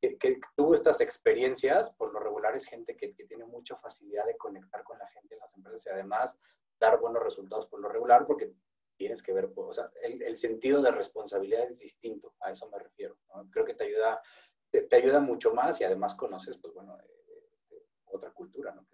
[0.00, 4.36] que, tuvo estas experiencias, por lo regular es gente que, que, tiene mucha facilidad de
[4.36, 6.40] conectar con la gente en las empresas y además
[6.78, 8.52] dar buenos resultados por lo regular porque
[8.96, 12.78] tienes que ver, o sea, el, el sentido de responsabilidad es distinto, a eso me
[12.78, 13.16] refiero.
[13.50, 14.20] Creo que te ayuda,
[14.70, 17.06] te, ayuda mucho más y además conoces, pues bueno, eh,
[17.48, 18.86] este, otra cultura, ¿no?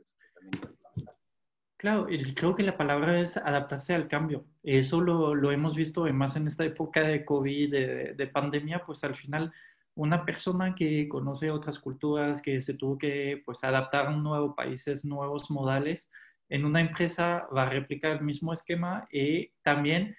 [1.76, 4.46] Claro, creo que la palabra es adaptarse al cambio.
[4.62, 9.04] Eso lo, lo hemos visto más en esta época de COVID, de, de pandemia, pues
[9.04, 9.52] al final
[9.96, 14.54] una persona que conoce otras culturas, que se tuvo que pues, adaptar a un nuevo
[14.54, 16.10] países, nuevos modales,
[16.48, 20.14] en una empresa va a replicar el mismo esquema y también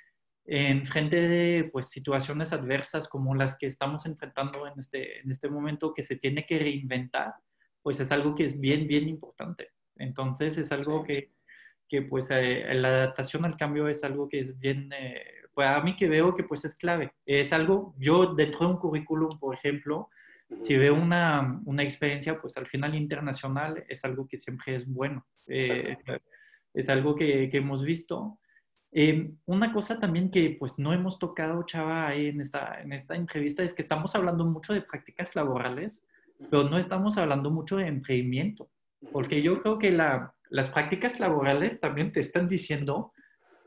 [0.46, 5.50] en frente de pues, situaciones adversas como las que estamos enfrentando en este, en este
[5.50, 7.36] momento, que se tiene que reinventar,
[7.84, 9.70] pues es algo que es bien, bien importante.
[9.96, 11.34] Entonces es algo que,
[11.88, 15.22] que pues eh, la adaptación al cambio es algo que es bien, eh,
[15.58, 17.16] pues a mí que veo que pues es clave.
[17.26, 20.08] Es algo, yo dentro de un currículum, por ejemplo,
[20.60, 25.26] si veo una, una, experiencia, pues al final internacional es algo que siempre es bueno.
[25.48, 25.98] Eh,
[26.76, 28.38] es algo que, que hemos visto.
[28.92, 33.16] Eh, una cosa también que pues no hemos tocado, Chava, ahí en esta, en esta
[33.16, 36.06] entrevista es que estamos hablando mucho de prácticas laborales,
[36.52, 38.70] pero no estamos hablando mucho de emprendimiento,
[39.12, 43.12] porque yo creo que la, las prácticas laborales también te están diciendo,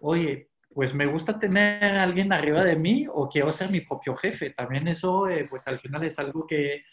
[0.01, 4.15] oye, pues me gusta tener a alguien arriba de mí o quiero ser mi propio
[4.17, 4.51] jefe.
[4.51, 6.85] También eso, eh, pues al final es algo que,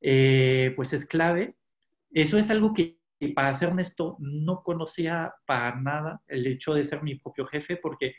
[0.00, 1.54] eh, pues es clave.
[2.10, 2.98] Eso es algo que,
[3.34, 8.14] para ser honesto, no conocía para nada el hecho de ser mi propio jefe porque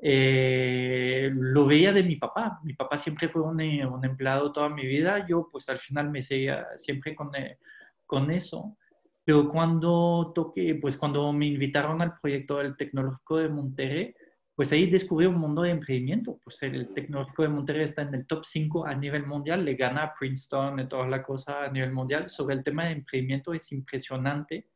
[0.00, 2.60] eh, lo veía de mi papá.
[2.64, 5.24] Mi papá siempre fue un, un, empleado toda mi vida.
[5.28, 7.30] Yo, pues al final me seguía siempre con,
[8.06, 8.76] con eso.
[9.24, 14.14] Pero cuando toqué, pues cuando me invitaron al proyecto del Tecnológico de Monterrey,
[14.58, 16.40] pues ahí descubrí un mundo de emprendimiento.
[16.42, 20.02] Pues el Tecnológico de Monterrey está en el top 5 a nivel mundial, le gana
[20.02, 22.28] a Princeton y toda la cosa a nivel mundial.
[22.28, 24.66] Sobre el tema de emprendimiento es impresionante.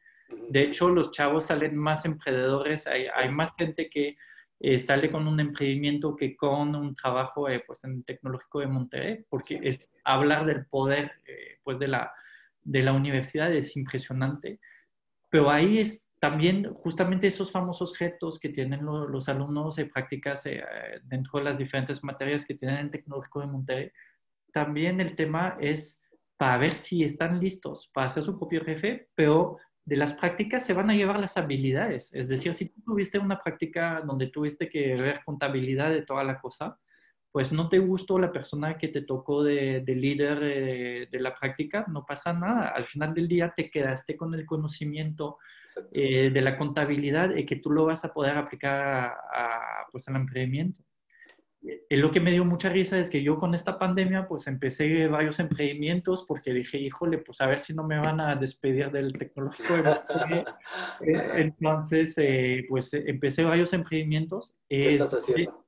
[0.49, 4.17] De hecho, los chavos salen más emprendedores, hay, hay más gente que
[4.61, 8.69] eh, sale con un emprendimiento que con un trabajo eh, pues en el Tecnológico de
[8.69, 12.13] Monterrey, porque es hablar del poder eh, pues de la,
[12.63, 14.61] de la universidad es impresionante.
[15.29, 20.63] Pero ahí es también justamente esos famosos retos que tienen los alumnos de prácticas eh,
[21.03, 23.91] dentro de las diferentes materias que tienen en Tecnológico de Monterrey,
[24.53, 26.01] también el tema es
[26.37, 30.75] para ver si están listos para ser su propio jefe, pero de las prácticas se
[30.75, 32.15] van a llevar las habilidades.
[32.15, 36.41] Es decir, si tú tuviste una práctica donde tuviste que ver contabilidad de toda la
[36.41, 36.79] cosa,
[37.33, 41.35] pues no te gustó la persona que te tocó de, de líder de, de, la
[41.35, 42.69] práctica, no pasa nada.
[42.69, 45.39] Al final del día te quedaste con el conocimiento
[45.93, 50.07] eh, de la contabilidad y que tú lo vas a poder aplicar a, a, pues,
[50.09, 50.85] al emprendimiento.
[51.65, 55.07] Eh, lo que me dio mucha risa es que yo con esta pandemia pues empecé
[55.07, 59.13] varios emprendimientos porque dije, híjole, pues a ver si no me van a despedir del
[59.13, 59.75] tecnológico.
[61.01, 64.57] Eh, entonces, eh, pues empecé varios emprendimientos.
[64.69, 65.65] ¿Qué estás haciendo?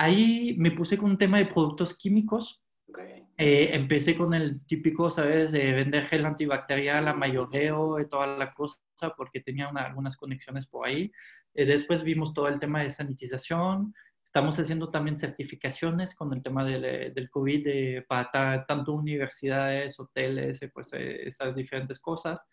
[0.00, 2.62] Ahí me puse con un tema de productos químicos.
[2.88, 3.26] Okay.
[3.36, 5.52] Eh, empecé con el típico, ¿sabes?
[5.52, 8.78] De vender gel antibacterial a mayoreo y toda la cosa,
[9.14, 11.12] porque tenía una, algunas conexiones por ahí.
[11.52, 13.92] Eh, después vimos todo el tema de sanitización.
[14.24, 20.00] Estamos haciendo también certificaciones con el tema del, eh, del COVID de, para tanto universidades,
[20.00, 22.48] hoteles, pues esas diferentes cosas.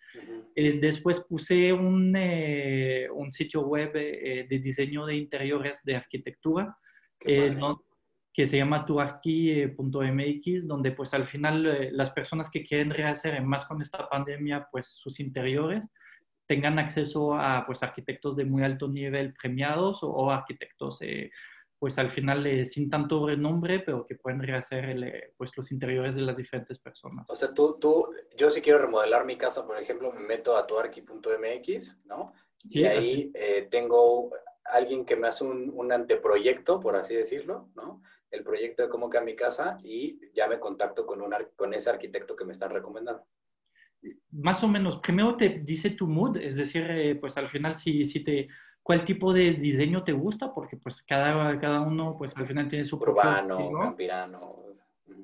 [0.53, 6.77] después puse un, un sitio web de diseño de interiores de arquitectura
[8.37, 13.65] que se llama tuarqui.mx, donde pues al final eh, las personas que quieren rehacer más
[13.65, 15.91] con esta pandemia pues sus interiores
[16.45, 21.31] tengan acceso a pues arquitectos de muy alto nivel premiados o, arquitectos eh,
[21.79, 26.21] pues al final eh, sin tanto renombre, pero que pueden rehacer pues los interiores de
[26.21, 27.27] las diferentes personas.
[27.31, 30.67] O sea, tú, tú, yo si quiero remodelar mi casa, por ejemplo, me meto a
[30.67, 32.33] tuarqui.mx, ¿no?
[32.65, 33.31] y ahí
[33.71, 34.29] tengo
[34.71, 38.01] alguien que me hace un, un, anteproyecto, por así decirlo, ¿no?
[38.31, 41.89] el proyecto de cómo queda mi casa y ya me contacto con, un, con ese
[41.89, 43.23] arquitecto que me están recomendando.
[44.31, 48.03] Más o menos, primero te dice tu mood, es decir, eh, pues al final si,
[48.03, 48.47] si te,
[48.83, 52.85] cuál tipo de diseño te gusta, porque pues cada, cada uno pues al final tiene
[52.85, 53.79] su Urbano, propio...
[53.79, 54.63] campirano.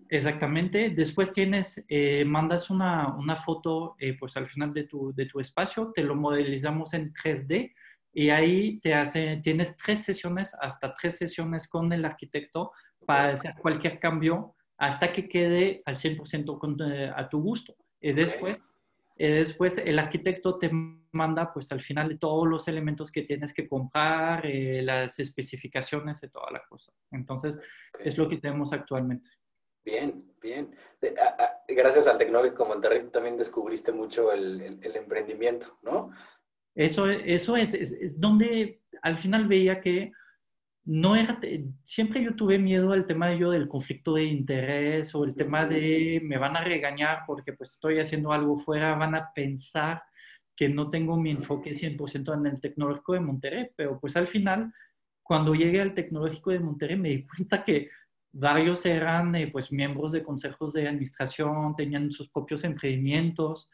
[0.09, 0.89] Exactamente.
[0.89, 5.39] Después tienes, eh, mandas una, una foto eh, pues al final de tu, de tu
[5.39, 7.73] espacio, te lo modelizamos en 3D
[8.14, 12.72] y ahí te hace, tienes tres sesiones, hasta tres sesiones con el arquitecto
[13.05, 17.76] para hacer cualquier cambio hasta que quede al 100% eh, a tu gusto.
[17.99, 18.61] Y después,
[19.18, 20.70] después el arquitecto te
[21.11, 26.30] manda pues al final todos los elementos que tienes que comprar, eh, las especificaciones de
[26.30, 26.91] toda la cosa.
[27.11, 27.59] Entonces,
[27.99, 29.30] es lo que tenemos actualmente.
[29.86, 30.76] Bien, bien.
[31.68, 36.11] Gracias al Tecnológico Monterrey también descubriste mucho el, el, emprendimiento, ¿no?
[36.76, 40.11] Eso, eso es, es, donde al final veía que
[40.86, 41.39] no era,
[41.84, 45.65] siempre yo tuve miedo al tema de yo del conflicto de interés o el tema
[45.65, 50.03] de me van a regañar porque pues estoy haciendo algo fuera, van a pensar
[50.55, 54.74] que no tengo mi enfoque 100% en el tecnológico de Monterrey, pero pues al final,
[55.21, 57.89] cuando llegué al tecnológico de Monterrey me di cuenta que
[58.34, 63.69] varios eran eh, pues miembros de consejos de administración, tenían sus propios emprendimientos.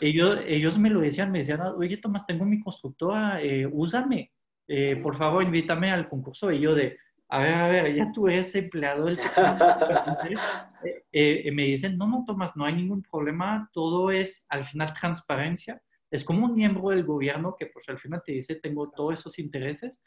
[0.00, 4.30] Ellos, ellos me lo decían, me decían, oye Tomás, tengo mi constructora, eh, úsame.
[4.68, 6.52] Eh, por favor, invítame al concurso.
[6.52, 6.96] Y yo de,
[7.32, 9.18] a ver, a ver, ya tú eres empleado del
[10.84, 14.92] eh, eh, me dicen, no, no, Tomás, no hay ningún problema, todo es al final
[14.92, 15.80] transparencia.
[16.12, 19.38] Es como un miembro del gobierno que pues al final te dice, tengo todos esos
[19.38, 20.02] intereses,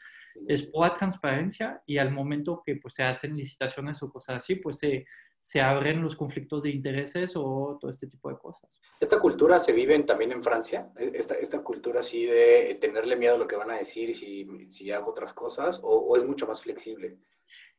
[0.46, 4.78] es por transparencia y al momento que pues se hacen licitaciones o cosas así, pues
[4.78, 5.04] se,
[5.42, 8.80] se abren los conflictos de intereses o todo este tipo de cosas.
[9.00, 10.90] ¿Esta cultura se vive también en Francia?
[10.96, 14.46] ¿E-, ¿Esta, esta cultura así de tenerle miedo a lo que van a decir si,
[14.70, 17.18] si hago otras cosas o, es mucho más flexible?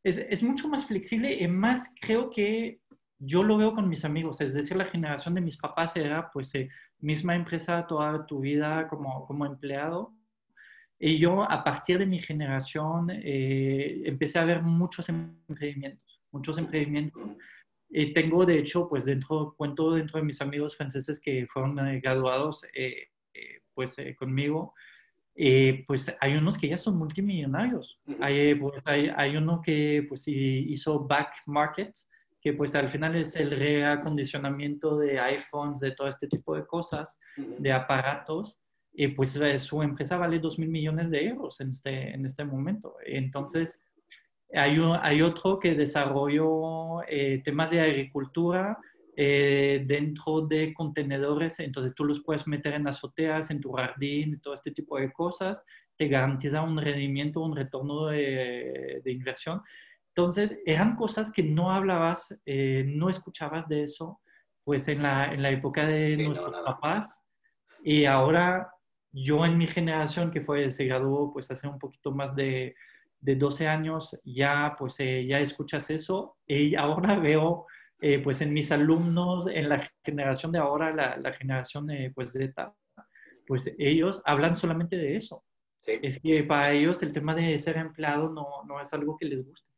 [0.03, 2.81] Es, es, mucho más flexible y más creo que
[3.19, 6.53] yo lo veo con mis amigos, es decir, la generación de mis papás era pues
[6.55, 6.69] eh,
[6.99, 10.13] misma empresa toda tu vida como, como empleado.
[10.99, 17.21] Y yo a partir de mi generación eh, empecé a ver muchos emprendimientos, muchos emprendimientos
[17.89, 21.99] y tengo, de hecho, pues dentro, cuento dentro de mis amigos franceses que fueron eh,
[22.01, 24.73] graduados, eh, eh, pues conmigo,
[25.85, 27.99] pues hay unos que ya son multimillonarios.
[28.19, 31.93] Hay, pues, hay, hay, uno que pues hizo Back Market,
[32.41, 37.19] que pues al final es el reacondicionamiento de iPhones, de todo este tipo de cosas,
[37.35, 38.59] de aparatos.
[38.93, 42.95] Y pues su empresa vale 2 mil millones de euros en este, en este momento.
[43.05, 43.81] Entonces,
[44.53, 48.77] hay, hay otro que desarrolló eh, temas de agricultura
[49.15, 54.53] eh, dentro de contenedores, entonces tú los puedes meter en azoteas, en tu jardín, todo
[54.53, 55.63] este tipo de cosas,
[55.97, 59.61] te garantiza un rendimiento, un retorno de, de inversión.
[60.17, 64.19] Entonces, eran cosas que no hablabas, eh, no escuchabas de eso,
[64.63, 67.23] pues en la, en la época de nuestros papás.
[67.83, 68.67] Y ahora
[69.11, 72.73] yo en mi generación, que fue, se graduó pues hace un poquito más de,
[73.19, 77.67] de 12 años ya pues eh, ya escuchas eso y ahora veo
[78.01, 82.73] eh, pues en mis alumnos, en la generación de ahora, la, generación de pues Z,
[83.45, 85.43] pues ellos hablan solamente de eso.
[85.85, 89.45] Es que para ellos el tema de ser empleado no, no es algo que les
[89.45, 89.76] guste.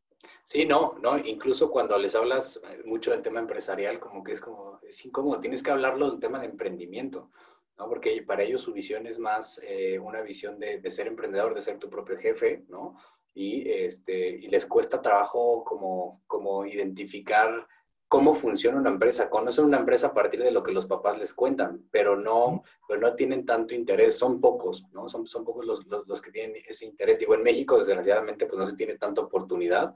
[0.50, 4.80] Sí, no, no, incluso cuando les hablas mucho del tema empresarial, como que es como,
[4.82, 7.30] es incómodo, tienes que hablarlo del tema de emprendimiento,
[7.78, 7.88] ¿no?
[7.88, 11.62] Porque para ellos su visión es más eh, una visión de, de, ser emprendedor, de
[11.62, 12.95] ser tu propio jefe, ¿no?
[13.36, 17.68] y, este, y les cuesta trabajo como, como identificar
[18.08, 19.30] cómo funciona una empresa.
[19.30, 23.00] Conocen una empresa a partir de lo que los papás les cuentan, pero no, pero
[23.00, 24.18] no tienen tanto interés.
[24.18, 25.08] Son pocos, ¿no?
[25.08, 27.20] Son, son pocos los, los, los, que tienen ese interés.
[27.20, 29.93] Digo, en México, desgraciadamente, pues no se tiene tanta oportunidad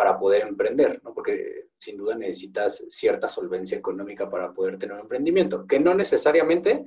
[0.00, 1.12] para poder emprender, ¿no?
[1.12, 6.86] Porque sin duda necesitas cierta solvencia económica para poder tener un emprendimiento, que no necesariamente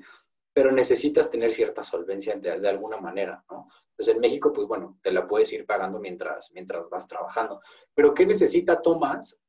[0.51, 3.68] pero necesitas tener cierta solvencia de, alguna manera, ¿no?
[3.91, 7.61] Entonces en México, pues bueno, te la puedes ir pagando mientras, mientras vas trabajando.
[7.93, 9.39] Pero ¿qué necesita Tomás?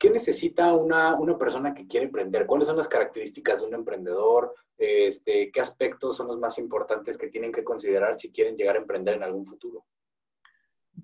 [0.00, 2.44] ¿Qué necesita una, una persona que quiere emprender?
[2.44, 4.52] ¿Cuáles son las características de un emprendedor?
[4.76, 8.80] Este, ¿Qué aspectos son los más importantes que tienen que considerar si quieren llegar a
[8.80, 9.84] emprender en algún futuro?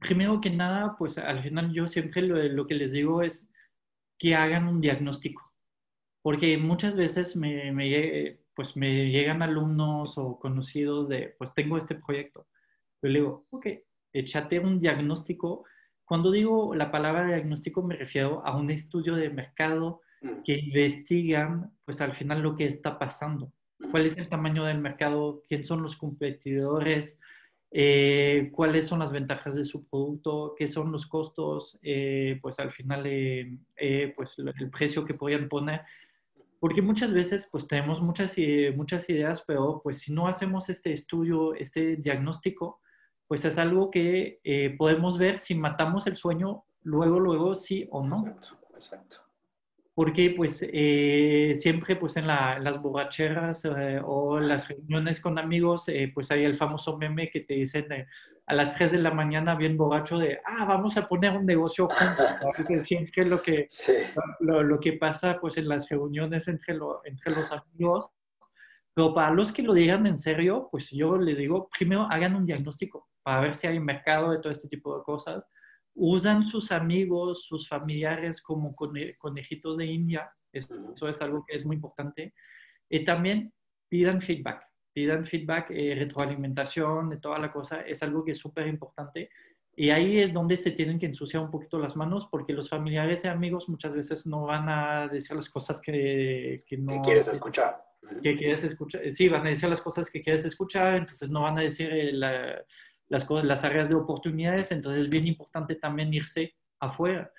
[0.01, 3.49] Primero que nada, pues al final yo siempre lo, lo que les digo es
[4.19, 5.53] que hagan un diagnóstico,
[6.23, 11.95] porque muchas veces me, me, pues me llegan alumnos o conocidos de, pues tengo este
[11.95, 12.49] proyecto.
[13.01, 13.67] Yo le digo, ok,
[14.13, 15.65] échate un diagnóstico.
[16.05, 20.43] Cuando digo la palabra diagnóstico me refiero a un estudio de mercado mm.
[20.45, 23.53] que investigan, pues al final lo que está pasando.
[23.93, 25.43] ¿Cuál es el tamaño del mercado?
[25.47, 27.19] ¿Quién son los competidores?
[27.71, 32.73] Eh, cuáles son las ventajas de su producto, qué son los costos, eh, pues al
[32.73, 35.83] final eh, pues el precio que podrían poner.
[36.61, 38.37] Porque muchas veces pues tenemos muchas,
[38.75, 42.81] muchas ideas, pero pues si no hacemos este estudio, este diagnóstico,
[43.29, 44.41] pues es algo que
[44.77, 48.27] podemos ver si matamos el sueño luego, luego sí o no.
[48.27, 49.28] Exacto, exacto
[49.99, 56.13] porque pues eh, siempre pues en, las borracheras eh, o las reuniones con amigos, eh,
[56.15, 58.07] pues hay el famoso meme que te dicen
[58.47, 61.89] a las 3 de la mañana bien borracho de, ah, vamos a poner un negocio
[61.89, 62.31] juntos.
[62.87, 63.67] siempre lo que,
[64.39, 68.09] lo, lo, que pasa pues en las reuniones entre, lo, entre los amigos.
[68.95, 72.47] Pero para los que lo digan en serio, pues yo les digo, primero hagan un
[72.47, 75.43] diagnóstico para ver si hay mercado de todo este tipo de cosas
[75.99, 80.31] usan sus amigos, sus familiares como conejitos de India.
[80.53, 82.35] Eso es algo que es muy importante.
[82.89, 83.53] Y también
[83.89, 84.65] pidan feedback.
[84.93, 87.83] Pidan feedback, eh, retroalimentación, de toda la cosa.
[87.83, 89.31] Es algo que es súper importante.
[89.75, 93.25] Y ahí es donde se tienen que ensuciar un poquito las manos porque los familiares
[93.25, 97.03] y amigos muchas veces no van a decir las cosas que, que no...
[97.03, 97.85] quieres escuchar.
[98.23, 99.03] Que quieres escuchar.
[99.13, 102.13] Sí, van a decir las cosas que quieres escuchar, entonces no van a decir eh,
[102.13, 102.65] la,
[103.09, 107.33] las, cosas, las áreas de oportunidades, entonces es bien importante también irse afuera.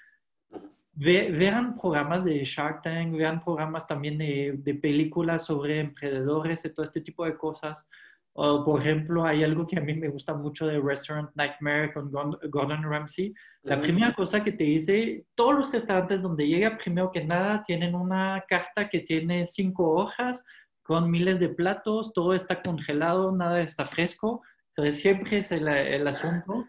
[0.93, 6.83] vean programas de Shark Tank, vean programas también de, de, películas sobre emprendedores y todo
[6.83, 7.87] este tipo de cosas.
[8.33, 12.11] O, por ejemplo, hay algo que a mí me gusta mucho de Restaurant Nightmare con
[12.11, 13.33] Gordon Ramsay.
[13.63, 17.95] La primera cosa que te dice, todos los restaurantes donde llega, primero que nada, tienen
[17.95, 20.43] una carta que tiene cinco hojas
[20.83, 24.41] con miles de platos, todo está congelado, nada está fresco
[24.79, 26.67] entonces, siempre es el, asunto.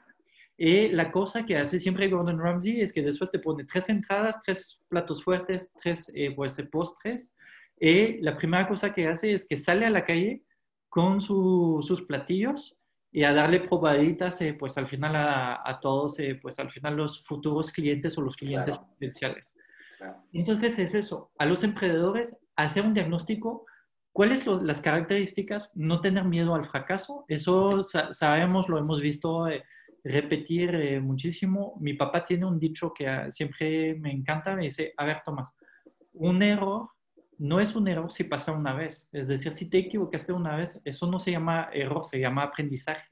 [0.57, 4.41] Y la cosa que hace siempre Gordon Ramsay es que después te pone tres entradas,
[4.45, 7.37] tres platos fuertes, tres eh, pues, postres.
[7.79, 10.43] Y la primera cosa que hace es que sale a la calle
[10.89, 12.77] con sus platillos
[13.13, 17.25] y a darle probaditas, eh, pues al final a, todos, eh, pues al final los
[17.25, 19.55] futuros clientes o los clientes potenciales.
[20.33, 23.67] Entonces es eso, a los emprendedores hacer un diagnóstico
[24.13, 25.71] ¿Cuáles son las características?
[25.75, 27.25] No tener miedo al fracaso.
[27.29, 29.65] Eso sabemos, lo hemos visto eh,
[30.03, 31.77] repetir eh, muchísimo.
[31.81, 34.57] Mi papá tiene un dicho que ah, siempre me encanta.
[34.57, 35.55] Me dice, a ver, Tomás,
[36.13, 36.89] un error
[37.39, 39.09] no es un error si pasa una vez.
[39.13, 43.09] Es decir, si te equivocaste una vez, eso no se llama error, se llama aprendizaje.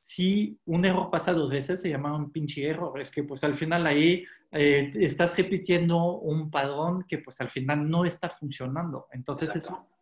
[0.00, 2.98] Si un error pasa dos veces, se llama un pinche error.
[3.00, 7.90] Es que pues al final ahí eh, estás repitiendo un padrón que pues al final
[7.90, 9.06] no está funcionando.
[9.12, 9.97] Entonces eso eh,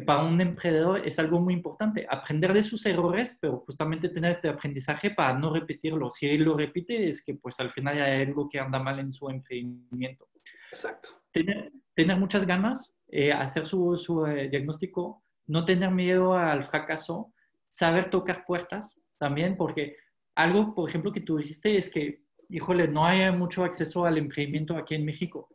[0.00, 4.48] para un emprendedor es algo muy importante, aprender de sus errores, pero justamente tener este
[4.48, 6.10] aprendizaje para no repetirlo.
[6.10, 9.12] Si él lo repite, es que pues al final hay algo que anda mal en
[9.12, 10.28] su emprendimiento.
[10.70, 11.10] Exacto.
[11.30, 17.34] Tener, tener muchas ganas, eh, hacer su, su eh, diagnóstico, no tener miedo al fracaso,
[17.68, 19.96] saber tocar puertas también, porque
[20.34, 24.74] algo, por ejemplo, que tú dijiste es que, híjole, no hay mucho acceso al emprendimiento
[24.74, 25.50] aquí en México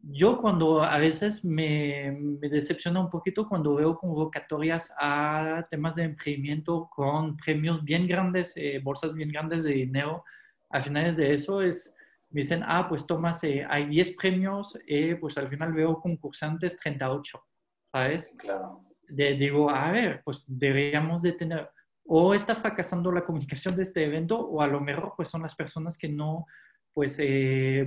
[0.00, 6.04] yo cuando a veces me, me, decepciona un poquito cuando veo convocatorias a temas de
[6.04, 10.24] emprendimiento con premios bien grandes, eh, bolsas bien grandes de dinero,
[10.70, 11.94] al finales de eso es,
[12.30, 16.76] me dicen, ah, pues tomas, eh, hay 10 premios, eh, pues al final veo concursantes
[16.76, 17.44] 38,
[17.90, 18.32] ¿sabes?
[18.38, 18.84] Claro.
[19.08, 21.70] digo, a ver, pues deberíamos de tener,
[22.04, 25.56] o está fracasando la comunicación de este evento, o a lo mejor pues son las
[25.56, 26.46] personas que no,
[26.92, 27.20] pues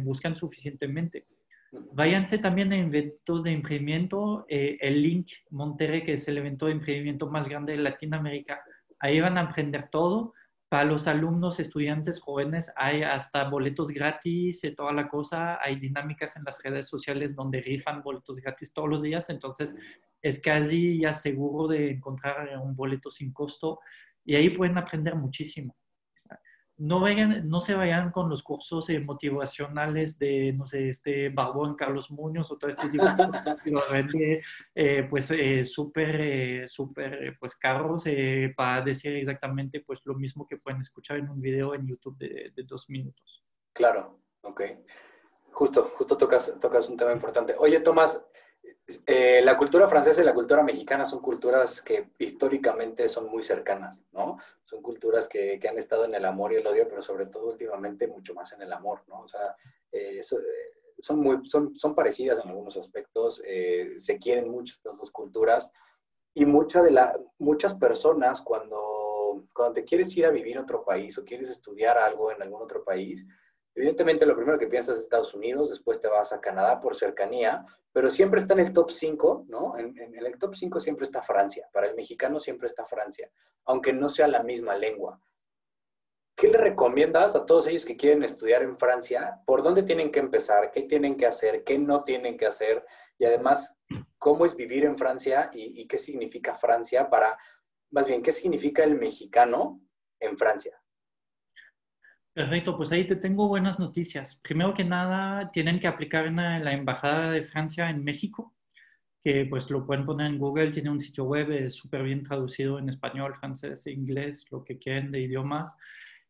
[0.04, 1.26] buscan suficientemente.
[1.72, 4.46] Váyanse también a eventos de emprendimiento.
[4.50, 8.62] Eh, el Link Monterrey, que es el evento de emprendimiento más grande de Latinoamérica,
[9.00, 10.34] ahí van a aprender todo.
[10.68, 15.62] Para los alumnos, estudiantes jóvenes, hay hasta boletos gratis y toda la cosa.
[15.62, 19.30] Hay dinámicas en las redes sociales donde rifan boletos gratis todos los días.
[19.30, 19.76] Entonces,
[20.22, 23.80] es casi ya seguro de encontrar un boleto sin costo
[24.24, 25.76] y ahí pueden aprender muchísimo
[26.82, 31.76] no, vayan, no se vayan con los cursos eh, motivacionales de, no sé, este Barbón,
[31.76, 34.42] Carlos Muñoz o todo este tipo de
[34.76, 38.06] eh, pues, eh, súper, súper, pues, caros
[38.56, 42.52] para decir exactamente, pues, lo mismo que pueden escuchar en un video en YouTube de,
[42.56, 43.44] de dos minutos.
[43.74, 44.62] Claro, ok.
[45.52, 47.54] Justo, justo tocas, tocas un tema importante.
[47.60, 48.28] Oye, Tomás,
[49.06, 54.04] eh, la cultura francesa y la cultura mexicana son culturas que históricamente son muy cercanas,
[54.12, 54.38] ¿no?
[54.64, 57.50] Son culturas que, que, han estado en el amor y el odio, pero sobre todo
[57.52, 59.22] últimamente mucho más en el amor, ¿no?
[59.22, 59.56] O sea,
[59.92, 60.22] eh, eh,
[61.00, 63.42] son, muy, son, son parecidas en algunos aspectos,
[63.98, 65.72] se quieren mucho estas dos culturas
[66.34, 70.84] y mucha de la, muchas personas cuando, cuando te quieres ir a vivir a otro
[70.84, 73.26] país o quieres estudiar algo en algún otro país,
[73.74, 77.66] Evidentemente lo primero que piensas es Estados Unidos, después te vas a Canadá por cercanía,
[77.94, 79.78] pero siempre está en el top 5, ¿no?
[79.78, 83.32] En, el top 5 siempre está Francia, para el mexicano siempre está Francia,
[83.66, 85.22] aunque no sea la misma lengua.
[86.36, 89.40] ¿Qué le recomiendas a todos ellos que quieren estudiar en Francia?
[89.46, 90.72] ¿Por dónde tienen que empezar?
[90.72, 91.64] ¿Qué tienen que hacer?
[91.64, 92.86] ¿Qué no tienen que hacer?
[93.20, 93.82] Y además,
[94.18, 97.38] ¿cómo es vivir en Francia y qué significa Francia para,
[97.92, 99.80] más bien, qué significa el mexicano
[100.20, 100.81] en Francia?
[102.34, 104.36] Perfecto, pues ahí te tengo buenas noticias.
[104.36, 108.56] Primero que nada, tienen que aplicar en la, Embajada de Francia en México,
[109.22, 112.88] que pues lo pueden poner en Google, tiene un sitio web súper bien traducido en
[112.88, 115.76] español, francés, inglés, lo que quieren de idiomas.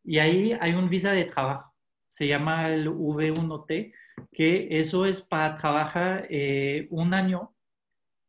[0.02, 1.72] Y ahí hay un visa de trabajo,
[2.08, 3.94] se llama el V1T,
[4.32, 7.54] que eso es para trabajar eh, un año,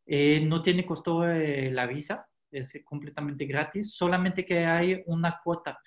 [0.06, 5.80] eh, no tiene costo eh, la visa, es completamente gratis, solamente que hay una cuota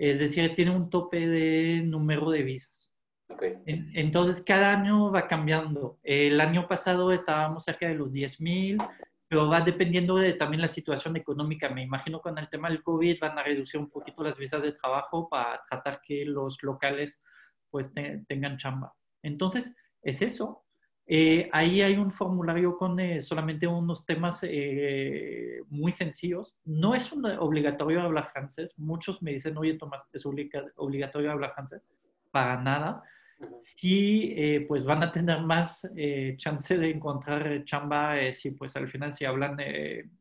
[0.00, 2.90] es decir, tiene un tope de número de visas.
[3.66, 5.98] Entonces, cada año va cambiando.
[6.02, 8.78] El año pasado estábamos cerca de los 10.000,
[9.28, 11.68] pero va dependiendo de también la situación económica.
[11.68, 14.72] Me imagino con el tema del COVID van a reducir un poquito las visas de
[14.72, 17.22] trabajo para tratar que los locales
[17.68, 17.92] pues
[18.26, 18.94] tengan chamba.
[19.22, 20.64] Entonces, es eso.
[21.12, 26.56] Eh, ahí hay un formulario con eh, solamente unos temas eh, muy sencillos.
[26.64, 28.78] No es un obligatorio hablar francés.
[28.78, 31.82] Muchos me dicen, oye, Tomás, ¿es obligatorio hablar francés?
[32.30, 33.02] Para nada.
[33.58, 34.36] Sí,
[34.68, 35.90] pues van a tener más
[36.36, 39.56] chance de encontrar chamba si pues al final si hablan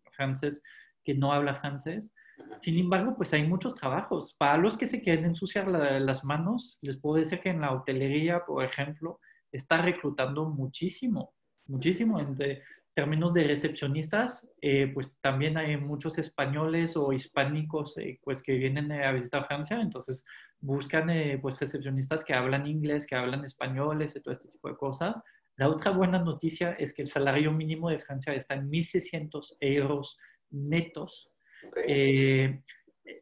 [0.09, 0.63] francés
[1.03, 2.15] que no habla francés.
[2.55, 4.33] Sin embargo, pues hay muchos trabajos.
[4.33, 8.45] Para los que se quieren ensuciar las manos, les puedo decir que en la hotelería,
[8.45, 9.19] por ejemplo,
[9.51, 11.33] está reclutando muchísimo,
[11.65, 12.19] muchísimo.
[12.19, 12.35] En
[12.99, 18.91] términos de recepcionistas, eh, pues también hay muchos españoles o hispánicos eh, pues que vienen
[18.91, 20.25] a visitar Francia, entonces
[20.59, 24.75] buscan eh, pues recepcionistas que hablan inglés, que hablan españoles y todo este tipo de
[24.75, 25.15] cosas.
[25.55, 30.17] La otra buena noticia es que el salario mínimo de Francia está en 1.600 euros
[30.49, 31.31] netos.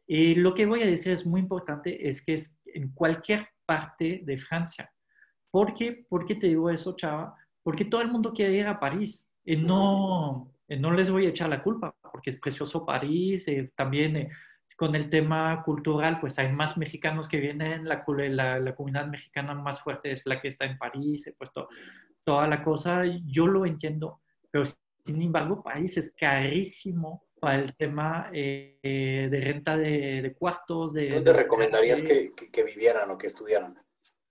[0.06, 4.22] y lo que voy a decir es muy importante, es que es en cualquier parte
[4.24, 4.90] de Francia.
[5.50, 6.04] ¿Por qué?
[6.08, 7.34] ¿Por qué te digo eso, chava?
[7.62, 9.28] Porque todo el mundo quiere ir a París.
[9.44, 13.48] Y no, no les voy a echar la culpa, porque es precioso París.
[13.48, 14.30] Eh, también eh,
[14.76, 17.88] con el tema cultural, pues hay más mexicanos que vienen.
[17.88, 21.26] La, la, la, comunidad mexicana más fuerte es la que está en París.
[21.26, 21.68] He puesto
[22.24, 23.02] toda la cosa.
[23.24, 24.20] Yo lo entiendo,
[24.50, 24.64] pero
[25.04, 30.92] sin embargo, París es carísimo para el tema eh, de renta de, cuartos.
[30.92, 33.78] De, ¿Dónde recomendarías que, que vivieran o que estudiaran?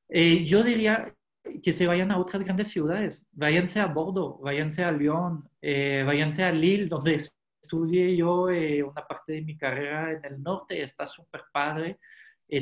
[0.09, 1.13] Eh, yo diría
[1.61, 6.43] que se vayan a otras grandes ciudades, váyanse a Bordeaux, váyanse a Lyon, eh, váyanse
[6.43, 7.15] a Lille, donde
[7.61, 11.99] estudié yo eh, una parte de mi carrera en el norte, está súper padre.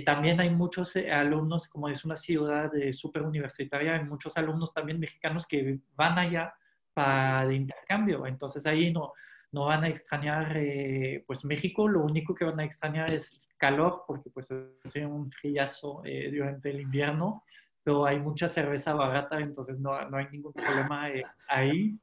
[0.03, 5.45] también hay muchos alumnos, como es una ciudad súper universitaria, hay muchos alumnos también mexicanos
[5.45, 6.53] que van allá
[6.93, 9.13] para de intercambio, entonces ahí no,
[9.55, 10.59] no van a extrañar
[11.25, 14.49] pues México, lo único que van a extrañar es calor, porque pues
[14.83, 17.41] hace un frillazo durante el invierno,
[17.85, 21.95] pero hay mucha cerveza barata, entonces no, no hay ningún problema eh, ahí.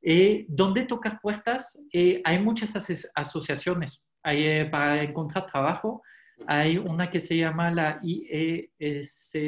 [0.00, 1.82] Eh, ¿Dónde tocar puertas?
[1.92, 2.76] Eh, hay muchas
[3.14, 6.00] asociaciones hay, para encontrar trabajo.
[6.46, 9.42] Hay una que se llama la IESCS,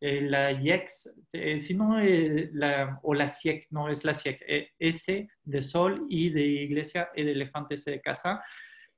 [0.00, 1.12] la IEX,
[1.58, 1.98] sino
[2.52, 4.42] la, o la CIEC, no es la CIEC,
[4.78, 8.42] S de Sol, y de Iglesia, y de Elefante, C de Casa.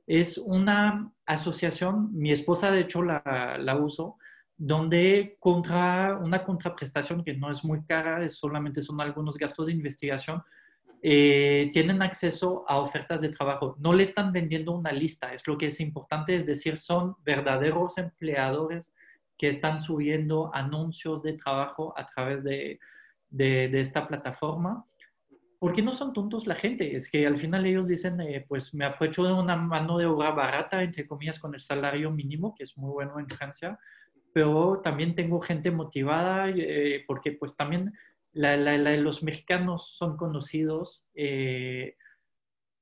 [0.07, 4.17] Es una asociación, mi esposa de hecho la, la uso,
[4.57, 10.43] donde contra una contraprestación que no es muy cara, solamente son algunos gastos de investigación,
[11.03, 13.75] eh, tienen acceso a ofertas de trabajo.
[13.79, 17.97] No le están vendiendo una lista, es lo que es importante, es decir, son verdaderos
[17.97, 18.95] empleadores
[19.41, 22.79] que están subiendo anuncios de trabajo a través de,
[23.31, 24.85] de, esta plataforma.
[25.59, 28.85] porque no son tontos la gente, es que al final ellos dicen, eh, pues me
[28.85, 32.77] aprovecho de una mano de obra barata, entre comillas, con el salario mínimo, que es
[32.77, 33.79] muy bueno en Francia,
[34.35, 37.93] pero también tengo gente motivada, eh, porque pues también
[38.33, 41.97] los mexicanos son conocidos eh,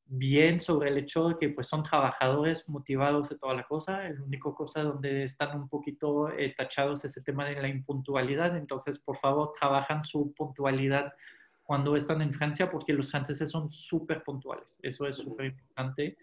[0.08, 4.06] bien sobre el hecho de que pues son trabajadores motivados de toda la cosa.
[4.06, 8.56] El único cosa donde están un poquito tachados es el tema de la impuntualidad.
[8.56, 11.12] Entonces, por favor, trabajan su puntualidad
[11.62, 14.78] cuando están en Francia, porque los franceses son súper puntuales.
[14.82, 16.16] Eso es súper importante.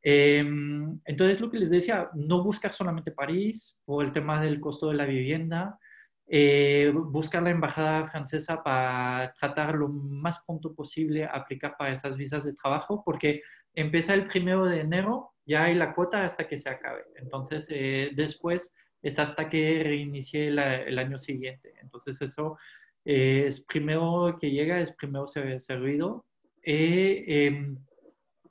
[0.00, 4.88] Em, entonces, lo que les decía, no buscar solamente París o el tema del costo
[4.88, 5.80] de la vivienda,
[6.28, 12.44] eh, buscar la embajada francesa para tratar lo más pronto posible aplicar para esas visas
[12.44, 13.42] de trabajo, porque
[13.74, 17.04] empieza el primero de enero, ya hay la cuota hasta que se acabe.
[17.16, 21.74] Entonces, eh, después es hasta que reinicie el año siguiente.
[21.80, 22.58] Entonces, eso
[23.04, 26.26] es primero que llega, es primero servido.
[26.62, 27.78] Eh, em,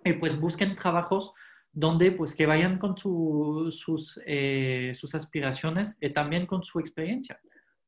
[0.04, 1.34] y pues busquen trabajos
[1.72, 7.40] donde pues que vayan con sus, eh, sus aspiraciones y también con su experiencia.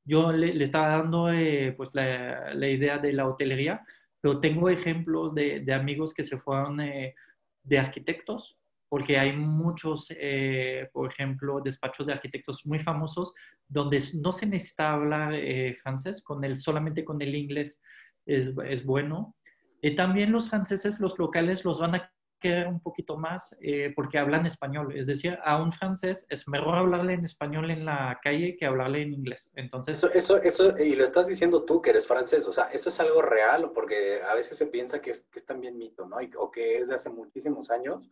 [0.05, 3.85] Yo le, estaba dando eh, pues la, idea de la hotelería,
[4.21, 11.11] pero tengo ejemplos de, amigos que se fueron de arquitectos porque hay muchos, eh, por
[11.11, 13.33] ejemplo, despachos de arquitectos muy famosos
[13.67, 17.79] donde no se necesita hablar eh, francés, con el, solamente con el inglés
[18.25, 19.35] es, es bueno.
[19.81, 24.17] Y también los franceses, los locales, los van a querer un poquito más eh, porque
[24.17, 24.95] hablan español.
[24.95, 29.01] Es decir, a un francés es mejor hablarle en español en la calle que hablarle
[29.01, 29.51] en inglés.
[29.55, 29.97] Entonces...
[29.97, 32.99] Eso, eso, eso, y lo estás diciendo tú que eres francés, o sea, eso es
[32.99, 36.17] algo real porque a veces se piensa que es, que es también mito, ¿no?
[36.37, 38.09] o que es de hace muchísimos años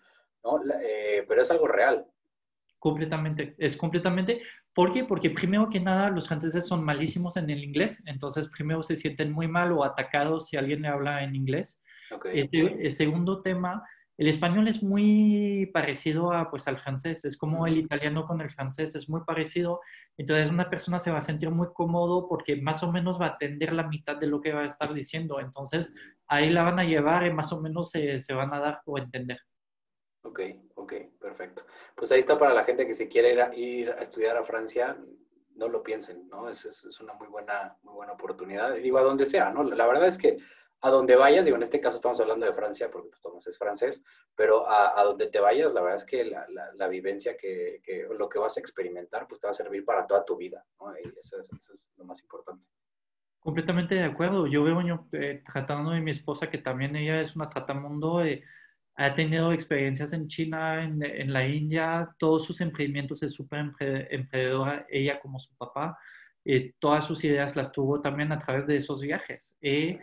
[0.81, 2.05] eh, pero es algo real.
[2.79, 4.41] Completamente, es completamente.
[4.73, 5.03] ¿Por qué?
[5.03, 9.31] Porque primero que nada los franceses son malísimos en el inglés, entonces primero se sienten
[9.31, 11.81] muy mal o atacados si alguien le habla en inglés.
[12.31, 13.83] Este, el segundo tema,
[14.17, 18.49] el español es muy parecido a, pues, al francés, es como el italiano con el
[18.49, 19.79] francés, es muy parecido.
[20.17, 23.29] Entonces una persona se va a sentir muy cómodo porque más o menos va a
[23.29, 25.39] atender la mitad de lo que va a estar diciendo.
[25.39, 25.93] Entonces
[26.27, 28.97] ahí la van a llevar y más o menos se, se van a dar o
[28.97, 29.39] entender.
[30.23, 30.41] Ok,
[30.75, 31.63] ok, perfecto.
[31.95, 34.43] Pues ahí está para la gente que se quiere ir a, ir a estudiar a
[34.43, 34.97] Francia,
[35.55, 36.49] no lo piensen, ¿no?
[36.49, 38.73] Es, es, una muy buena, muy buena oportunidad.
[38.75, 39.63] Digo, a donde sea, ¿no?
[39.63, 40.37] La verdad es que
[40.81, 43.57] a donde vayas, digo, en este caso estamos hablando de Francia porque pues, Tomás es
[43.57, 44.03] francés,
[44.35, 48.07] pero a, a, donde te vayas, la verdad es que la, la, vivencia que, que,
[48.17, 50.93] lo que vas a experimentar, pues te va a servir para toda tu vida, ¿no?
[50.97, 52.63] Y eso es, eso es lo más importante.
[53.39, 54.45] Completamente de acuerdo.
[54.45, 58.43] Yo veo, yo, eh, tratando de mi esposa, que también ella es una tratamundo, eh,
[58.95, 63.59] ha tenido experiencias en China, en, en la India, todos sus emprendimientos es súper
[64.09, 65.97] emprendedora, ella como su papá,
[66.49, 69.57] eh, todas sus ideas las tuvo también a través de esos viajes.
[69.61, 69.99] Eh,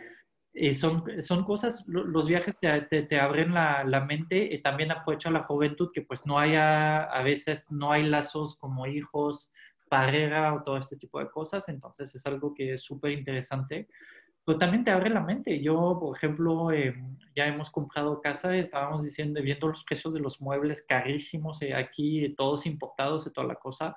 [0.55, 5.29] eh, son, son cosas, los viajes te, te, abren la, la, mente y también aprovecha
[5.29, 9.51] la juventud que pues no haya, a veces no hay lazos como hijos,
[9.89, 13.87] pareja o todo este tipo de cosas, entonces es algo que es súper interesante
[14.45, 15.59] pero también te abre la mente.
[15.59, 16.93] Yo, por ejemplo, eh,
[17.35, 22.31] ya hemos comprado casa, estábamos diciendo, viendo los precios de los muebles carísimos eh, aquí,
[22.37, 23.95] todos importados y toda la cosa.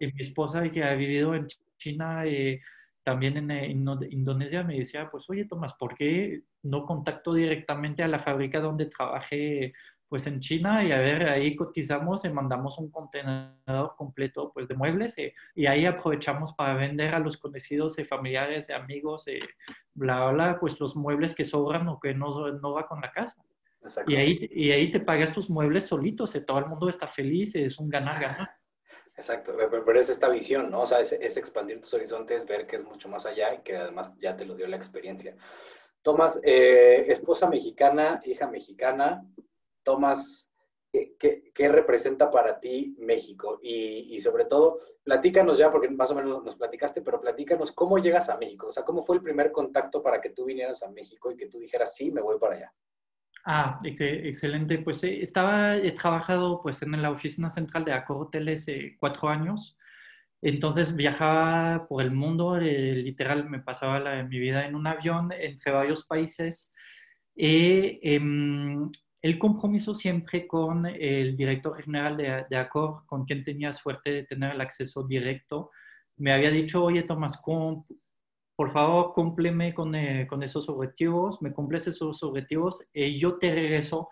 [0.00, 1.46] Y mi esposa, que ha vivido en
[1.76, 2.62] China, eh,
[3.02, 8.08] también en, en, Indonesia, me decía, pues, oye, Tomás, ¿por qué no contacto directamente a
[8.08, 9.72] la fábrica donde trabajé
[10.10, 14.74] pues en China y a ver, ahí cotizamos y mandamos un contenedor completo pues de
[14.74, 19.28] muebles y, eh, y ahí aprovechamos para vender a los conocidos y familiares y amigos
[19.28, 19.38] y
[19.94, 23.40] bla, bla, pues los muebles que sobran o que no, no va con la casa.
[24.08, 27.54] Y ahí, y ahí te pagas tus muebles solitos y todo el mundo está feliz,
[27.54, 28.50] es un ganar-ganar.
[29.20, 30.80] Exacto, pero es esta visión, ¿no?
[30.80, 34.14] O sea, es, expandir tus horizontes, ver que es mucho más allá y que además
[34.18, 35.36] ya te lo dio la experiencia.
[36.00, 39.22] Tomás, eh, esposa mexicana, hija mexicana,
[39.82, 40.48] Tomás,
[40.90, 43.58] ¿qué, representa para ti México?
[43.60, 48.30] Y, sobre todo, platícanos ya, porque más o menos nos platicaste, pero platícanos cómo llegas
[48.30, 48.68] a México.
[48.68, 51.48] O sea, ¿cómo fue el primer contacto para que tú vinieras a México y que
[51.48, 52.74] tú dijeras, sí, me voy para allá?
[53.44, 54.78] Ah, excelente.
[54.78, 59.28] Pues eh, estaba, he trabajado pues en la oficina central de Accor Hoteles eh, cuatro
[59.28, 59.78] años.
[60.42, 65.72] Entonces viajaba por el mundo, eh, literal me pasaba mi vida en un avión entre
[65.72, 66.72] varios países.
[67.34, 68.90] Y em,
[69.22, 74.22] el compromiso siempre con el director general de, de Accor, con quien tenía suerte de
[74.24, 75.70] tener el acceso directo,
[76.16, 77.40] me había dicho, oye Tomás,
[78.60, 83.54] por favor, cúmpleme con, eh, con, esos objetivos, me cumples esos objetivos y yo te
[83.54, 84.10] regreso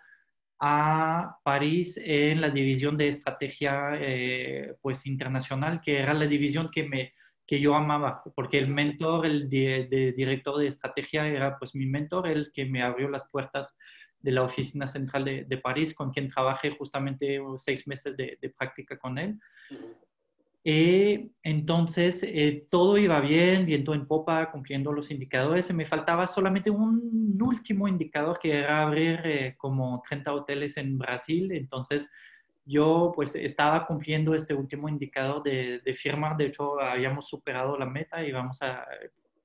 [0.58, 6.84] a París en la división de estrategia eh, pues internacional, que era la división que
[6.84, 7.12] me,
[7.46, 12.50] que yo amaba, porque el mentor, el director de estrategia era pues mi mentor, el
[12.50, 13.76] que me abrió las puertas
[14.18, 19.18] de la oficina central de, París, con quien trabajé justamente seis meses de, práctica con
[19.18, 19.38] él.
[20.70, 25.72] Eh, entonces, eh, todo iba bien, viento en popa, cumpliendo los indicadores.
[25.72, 31.52] Me faltaba solamente un último indicador que era abrir eh, como 30 hoteles en Brasil.
[31.52, 32.12] Entonces,
[32.66, 36.36] yo pues estaba cumpliendo este último indicador de, de firmar.
[36.36, 38.86] De hecho, habíamos superado la meta y vamos a,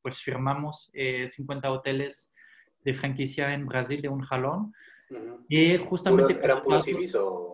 [0.01, 2.33] pues firmamos 50 hoteles
[2.83, 4.73] de franquicia en Brasil de un jalón.
[5.47, 6.37] Y justamente...
[6.43, 7.52] ¿Eran puros o...?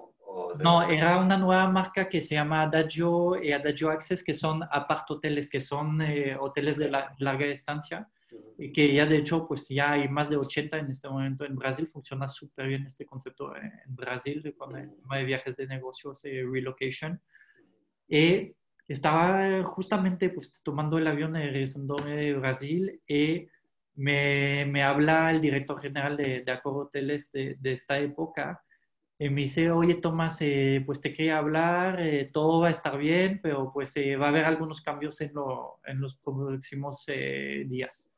[0.59, 5.09] No, era una nueva marca que se llama Adagio y Adagio Access, que son apart
[5.09, 8.07] hoteles, que son eh, hoteles de larga estancia,
[8.57, 11.55] y que ya de hecho, pues ya hay más de 80 en este momento en
[11.55, 11.87] Brasil.
[11.87, 16.41] Funciona súper bien este concepto en Brasil con el tema de viajes de negocios y
[16.43, 17.21] relocation.
[18.07, 18.53] Y
[18.87, 23.47] estaba justamente pues tomando el avión y regresando de Brasil y
[23.95, 28.61] me, me habla el director general de, de Accor Hoteles de, de esta época
[29.19, 32.97] eh, me dice, oye Tomás, eh, pues te quería hablar, eh, todo va a estar
[32.97, 38.09] bien, pero pues va a haber algunos cambios en, lo, en los próximos días.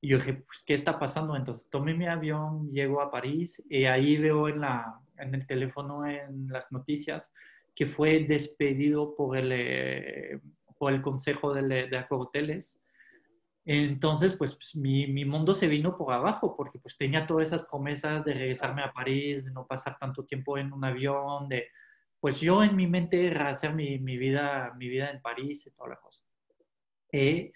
[0.00, 1.34] Y yo dije, pues, ¿qué está pasando?
[1.34, 6.06] Entonces tomé mi avión, llego a París y ahí veo en, la, en el teléfono,
[6.06, 7.34] en las noticias,
[7.74, 10.40] que fue despedido por el,
[10.78, 12.80] por el Consejo de, de Hoteles
[13.64, 17.66] entonces, pues, pues mi, mi, mundo se vino por abajo porque pues tenía todas esas
[17.66, 21.68] promesas de regresarme a París, de no pasar tanto tiempo en un avión, de,
[22.20, 25.70] pues yo en mi mente era hacer mi, mi vida, mi vida en París y
[25.72, 26.24] toda la cosa.
[27.12, 27.52] Y,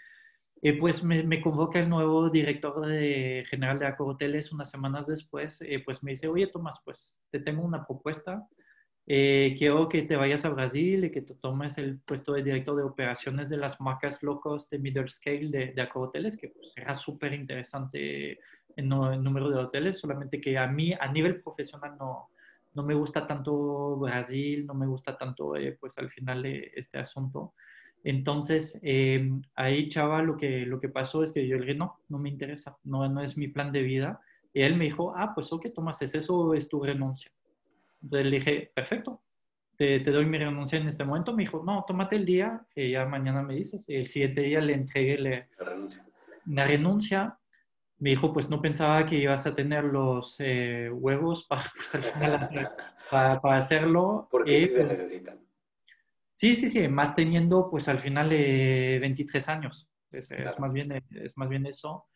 [0.80, 5.60] pues me, me, convoca el nuevo director de, general de Accor Hoteles unas semanas después,
[5.84, 8.48] pues me dice, oye Tomás, pues te tengo una propuesta
[9.06, 12.76] eh, quiero que te vayas a Brasil y que te tomes el puesto de director
[12.76, 16.94] de operaciones de las marcas locos de middle scale de, de Hoteles, que pues, será
[16.94, 18.38] súper interesante
[18.76, 22.30] en número de hoteles, solamente que a mí a nivel profesional no,
[22.74, 26.98] no me gusta tanto Brasil, no me gusta tanto eh, pues al final de este
[26.98, 27.54] asunto.
[28.02, 32.00] Entonces, eh, ahí, chava, lo que, lo que pasó es que yo le dije, no,
[32.08, 34.20] no me interesa, no, no es mi plan de vida.
[34.52, 37.30] Y él me dijo, ah, pues ok, Tomás, ¿es eso es tu renuncia?
[38.04, 39.22] Entonces le dije, perfecto,
[39.76, 41.32] te, doy mi renuncia en este momento.
[41.32, 43.88] Me dijo, no, tómate el día, y ya mañana me dices.
[43.88, 46.06] Y el siguiente día le entregué la renuncia.
[46.46, 47.38] La renuncia.
[47.98, 52.12] Me dijo, pues no pensaba que ibas a tener los eh, huevos para, pues,
[53.10, 54.28] para, hacerlo.
[54.30, 55.40] Porque sí se necesitan.
[56.32, 59.88] Sí, sí, sí, más teniendo pues al final 23 años.
[60.10, 62.06] Es, es, más bien, es más bien eso.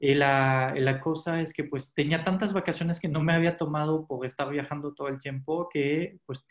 [0.00, 4.06] Y la, la, cosa es que pues tenía tantas vacaciones que no me había tomado
[4.06, 6.44] por estar viajando todo el tiempo que pues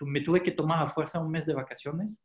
[0.00, 2.24] me tuve que tomar a fuerza un mes de vacaciones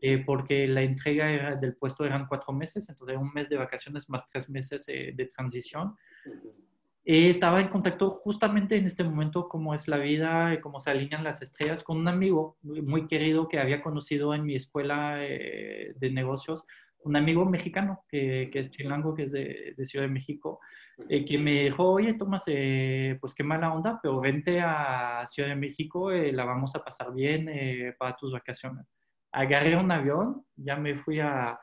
[0.00, 4.26] eh, porque la entrega del puesto eran cuatro meses, entonces un mes de vacaciones más
[4.26, 5.94] tres meses eh, de transición.
[7.04, 11.22] y estaba en contacto justamente en este momento cómo es la vida, cómo se alinean
[11.22, 16.10] las estrellas con un amigo muy querido que había conocido en mi escuela eh, de
[16.10, 16.64] negocios
[17.06, 20.60] un amigo mexicano que, que, es chilango, que es de, de Ciudad de México,
[21.08, 25.50] eh, que me dijo, oye, Tomás, eh, pues qué mala onda, pero vente a Ciudad
[25.50, 27.50] de México, eh, la vamos a pasar bien
[27.98, 28.86] para tus vacaciones.
[29.30, 31.60] Agarré un avión, ya me fui a,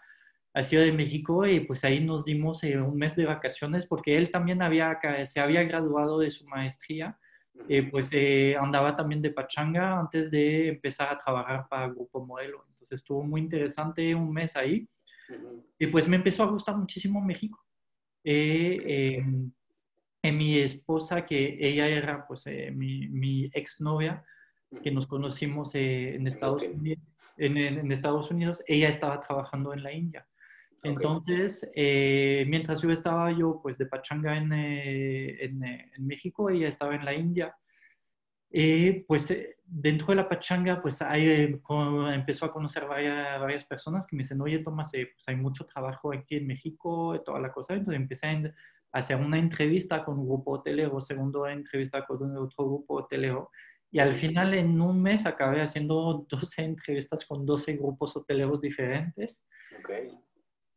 [0.53, 4.29] a Ciudad de México y pues ahí nos dimos un mes de vacaciones porque él
[4.31, 7.17] también había, se había graduado de su maestría.
[7.91, 8.11] pues
[8.59, 12.63] andaba también de pachanga antes de empezar a trabajar para Grupo Modelo.
[12.69, 14.87] Entonces estuvo muy interesante un mes ahí.
[15.79, 17.59] Y pues me empezó a gustar muchísimo México.
[18.23, 19.51] Eh, em,
[20.31, 24.23] mi esposa, que ella era pues eh, mi, mi exnovia,
[24.81, 27.03] que nos conocimos eh, en, Estados Unidos,
[27.37, 30.27] en, Estados Unidos, ella estaba trabajando en la India.
[30.81, 36.95] Entonces, eh, mientras yo estaba yo pues de pachanga en, en, en, México, ella estaba
[36.95, 37.55] en la India.
[38.55, 41.59] Eh, pues eh, dentro de la pachanga, pues ahí eh,
[42.13, 46.13] empezó a conocer varias, varias, personas que me dicen, oye, Tomás, pues hay mucho trabajo
[46.13, 47.73] aquí en México, toda la cosa.
[47.73, 48.53] Entonces empecé a,
[48.91, 53.49] hacer una entrevista con un grupo hotelero, segundo entrevista con otro grupo hotelero.
[53.89, 59.47] Y al final, en un mes, acabé haciendo 12 entrevistas con 12 grupos hoteleros diferentes.
[59.79, 60.11] Okay.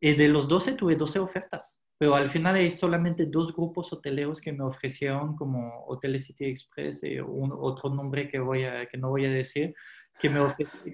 [0.00, 4.40] Y de los 12 tuve 12 ofertas pero al final hay solamente dos grupos hoteleros
[4.40, 8.98] que me ofrecieron como Hoteles City Express y un, otro nombre que, voy a, que
[8.98, 9.74] no voy a decir,
[10.18, 10.40] que me,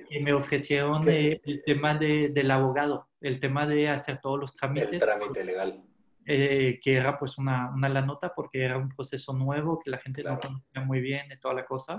[0.08, 4.92] que me ofrecieron el tema de, del abogado, el tema de hacer todos los trámites.
[4.92, 5.82] El trámite legal.
[6.24, 9.98] Eh, que era pues una, una la nota porque era un proceso nuevo que la
[9.98, 11.98] gente no conocía muy bien y toda la cosa.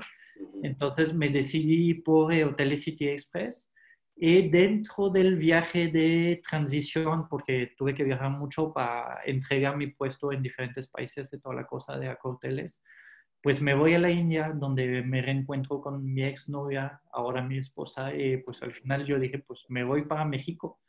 [0.62, 3.73] Entonces me decidí por Hoteles City Express
[4.16, 10.32] Y dentro del viaje de transición, porque tuve que viajar mucho para entregar mi puesto
[10.32, 12.84] en diferentes países de toda la cosa de hoteles,
[13.42, 18.16] pues me voy a la India, donde me reencuentro con mi exnovia, ahora mi esposa,
[18.16, 20.80] y pues al final yo dije, pues me voy para México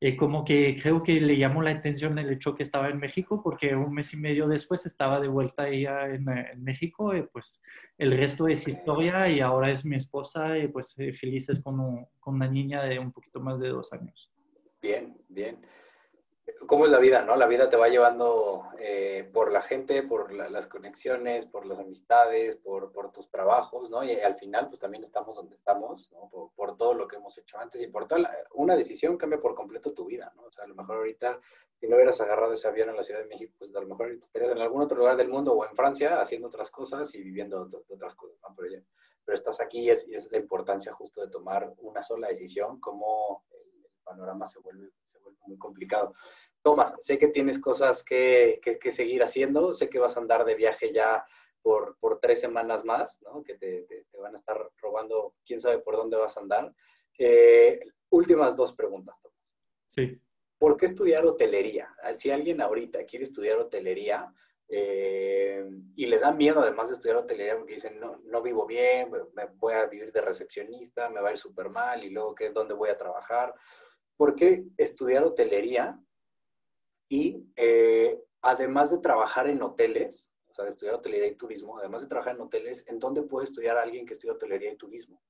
[0.00, 3.40] eh, como que creo que le llamó la atención el hecho que estaba en México,
[3.42, 7.62] porque un mes y medio después estaba de vuelta ella en, en México, y pues
[7.98, 12.34] el resto es historia y ahora es mi esposa y pues eh, felices con, con
[12.34, 14.30] una niña de un poquito más de dos años.
[14.80, 15.58] Bien, bien
[16.66, 17.36] cómo es la vida, ¿no?
[17.36, 22.56] La vida te va llevando eh, por la gente, por las conexiones, por las amistades,
[22.56, 24.04] por, tus trabajos, ¿no?
[24.04, 26.28] Y al final, pues también estamos donde estamos, ¿no?
[26.54, 29.92] Por, todo lo que hemos hecho antes y por toda una decisión cambia por completo
[29.92, 30.44] tu vida, ¿no?
[30.44, 31.40] O sea, a lo mejor ahorita,
[31.78, 34.10] si no hubieras agarrado ese avión en la Ciudad de México, pues a lo mejor
[34.10, 37.68] estarías en algún otro lugar del mundo o en Francia haciendo otras cosas y viviendo
[37.88, 38.54] otras cosas, ¿no?
[38.56, 38.82] Pero,
[39.24, 43.44] pero estás aquí y es, es la importancia justo de tomar una sola decisión, como
[43.50, 44.90] el panorama se vuelve
[45.46, 46.14] muy complicado.
[46.62, 50.92] Tomás, sé que tienes cosas que, seguir haciendo, sé que vas a andar de viaje
[50.92, 51.24] ya
[51.62, 53.42] por, tres semanas más, ¿no?
[53.42, 53.86] que te,
[54.18, 56.72] van a estar robando, quién sabe por dónde vas a andar.
[57.18, 57.80] Eh,
[58.10, 59.52] últimas dos preguntas, Tomás.
[59.86, 60.18] Sí.
[60.58, 61.94] ¿Por qué estudiar hotelería?
[62.14, 64.32] Si alguien ahorita quiere estudiar hotelería
[64.68, 69.10] eh, y le da miedo además de estudiar hotelería porque dicen, no, no vivo bien,
[69.34, 72.50] me voy a vivir de recepcionista, me va a ir súper mal y luego, ¿qué,
[72.50, 73.54] ¿dónde voy a trabajar?
[74.16, 75.98] ¿Por qué estudiar hotelería
[77.08, 82.02] y eh, además de trabajar en hoteles, o sea, de estudiar hotelería y turismo, además
[82.02, 85.20] de trabajar en hoteles, ¿en dónde puede estudiar alguien que estudia hotelería y turismo?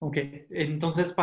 [0.00, 0.16] Ok,
[0.50, 1.14] entonces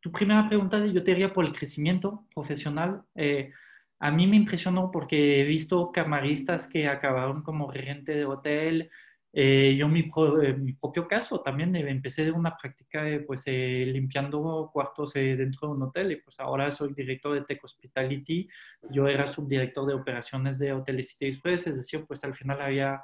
[0.00, 3.02] tu primera pregunta yo te diría por el crecimiento profesional.
[3.16, 3.52] Eh,
[3.98, 8.90] a mí me impresionó porque he visto camaristas que acabaron como regente de hotel,
[9.34, 10.00] eh, yo, mi,
[10.42, 15.82] eh, mi propio caso, también eh, empecé una práctica pues, limpiando cuartos dentro de un
[15.84, 18.46] hotel y pues ahora soy director de Tech Hospitality.
[18.90, 23.00] Yo era subdirector de operaciones de Hoteles City Express, es decir, pues al final había,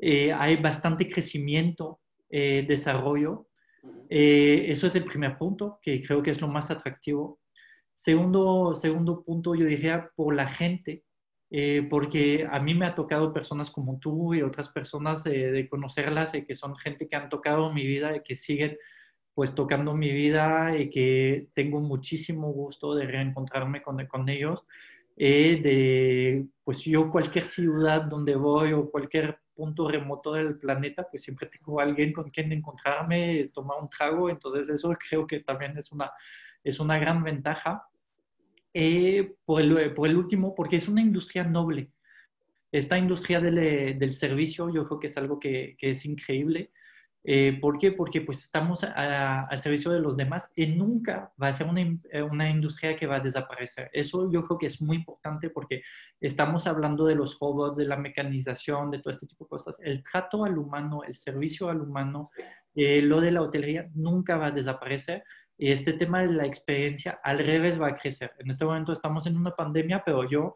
[0.00, 2.00] hay bastante crecimiento,
[2.30, 3.48] desarrollo.
[4.08, 7.40] eso es el primer punto, que creo que es lo más atractivo.
[7.94, 11.04] Segundo, segundo punto, yo diría por la gente
[11.50, 16.34] eh, porque a mí me ha tocado personas como tú y otras personas de conocerlas,
[16.34, 18.76] y que son gente que han tocado mi vida y que siguen
[19.38, 24.66] pues tocando mi vida y que tengo muchísimo gusto de reencontrarme con, con ellos.
[25.16, 31.22] Eh, de, pues yo cualquier ciudad donde voy o cualquier punto remoto del planeta, pues
[31.22, 35.92] siempre tengo alguien con quien encontrarme, tomar un trago, entonces eso creo que también es
[35.92, 36.10] una,
[36.64, 37.88] es una gran ventaja.
[38.74, 41.90] Eh, por, el, por, el, último, porque es una industria noble.
[42.70, 46.70] Esta industria del, eh, del servicio yo creo que es algo que, que es increíble.
[47.24, 47.92] Eh, ¿Por qué?
[47.92, 51.82] Porque pues estamos al servicio de los demás y nunca va a ser una,
[52.30, 53.90] una, industria que va a desaparecer.
[53.92, 55.82] Eso yo creo que es muy importante porque
[56.20, 59.76] estamos hablando de los robots, de la mecanización, de todo este tipo de cosas.
[59.82, 62.30] El trato al humano, el servicio al humano,
[62.74, 65.24] lo de la hotelería nunca va a desaparecer
[65.58, 68.32] y este tema de la experiencia al revés va a crecer.
[68.38, 70.54] En este momento estamos en una pandemia, pero yo,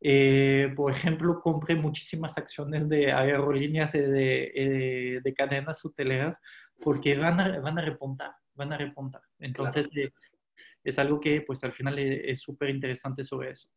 [0.00, 6.40] eh, por ejemplo, compré muchísimas acciones de aerolíneas y de, eh, de, cadenas hoteleras
[6.80, 9.22] porque van a, van a repuntar, van a repuntar.
[9.40, 10.12] Entonces, eh,
[10.84, 13.68] es algo que pues al final es súper interesante sobre eso.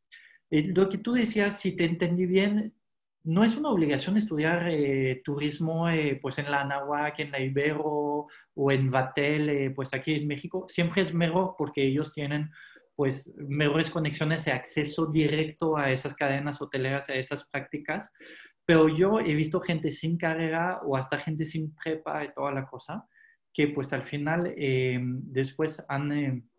[0.51, 2.75] lo que tú decías, si te entendí bien,
[3.23, 8.27] no es una obligación estudiar eh, turismo eh, pues en la Anahuac, en la Ibero
[8.55, 10.65] o en Vatel, eh, pues aquí en México.
[10.69, 12.49] Siempre es mejor porque ellos tienen
[12.95, 18.11] pues mejores conexiones y acceso directo a esas cadenas hoteleras, a esas prácticas.
[18.65, 22.65] Pero yo he visto gente sin carrera o hasta gente sin prepa y toda la
[22.65, 23.05] cosa,
[23.53, 26.49] que pues al final después han,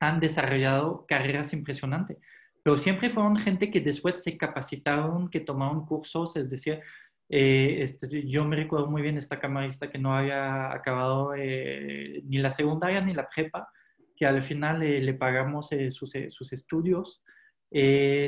[0.00, 2.18] han desarrollado carreras impresionantes
[2.66, 6.80] pero siempre fueron gente que después se capacitaron, que tomaron cursos, es decir,
[7.28, 12.38] eh, este, yo me recuerdo muy bien esta camarista que no había acabado eh, ni
[12.38, 13.68] la secundaria ni la prepa,
[14.16, 17.22] que al final eh, le pagamos sus, sus, estudios.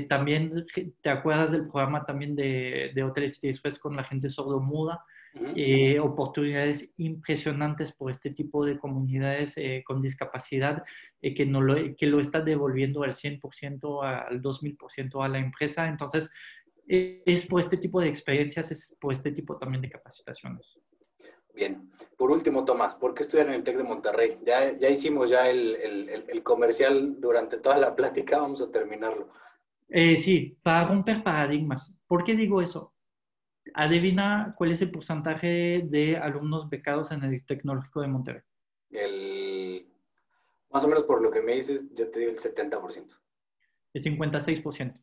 [0.08, 0.64] también
[1.02, 5.04] te acuerdas del programa también de, de Hoteles y después con la gente sordo-muda,
[5.54, 10.84] eh, oportunidades impresionantes por este tipo de comunidades eh, con discapacidad
[11.20, 15.88] eh, que, no lo, que lo está devolviendo al 100%, al 2000% a la empresa.
[15.88, 16.30] Entonces,
[16.86, 20.80] es por este tipo de experiencias, es por este tipo también de capacitaciones.
[21.54, 21.90] Bien.
[22.16, 24.38] Por último, Tomás, ¿por qué estudiar en el TEC de Monterrey?
[24.46, 29.28] Ya, ya hicimos ya el, el, el, comercial durante toda la plática, vamos a terminarlo.
[29.88, 31.94] sí, para romper paradigmas.
[32.06, 32.94] ¿Por qué digo eso?
[33.74, 38.42] Adivina cuál es el porcentaje de alumnos becados en el Tecnológico de Monterrey.
[38.90, 39.86] El
[40.70, 43.18] Más o menos por lo que me dices, yo te digo el 70%.
[43.94, 45.02] El 56%.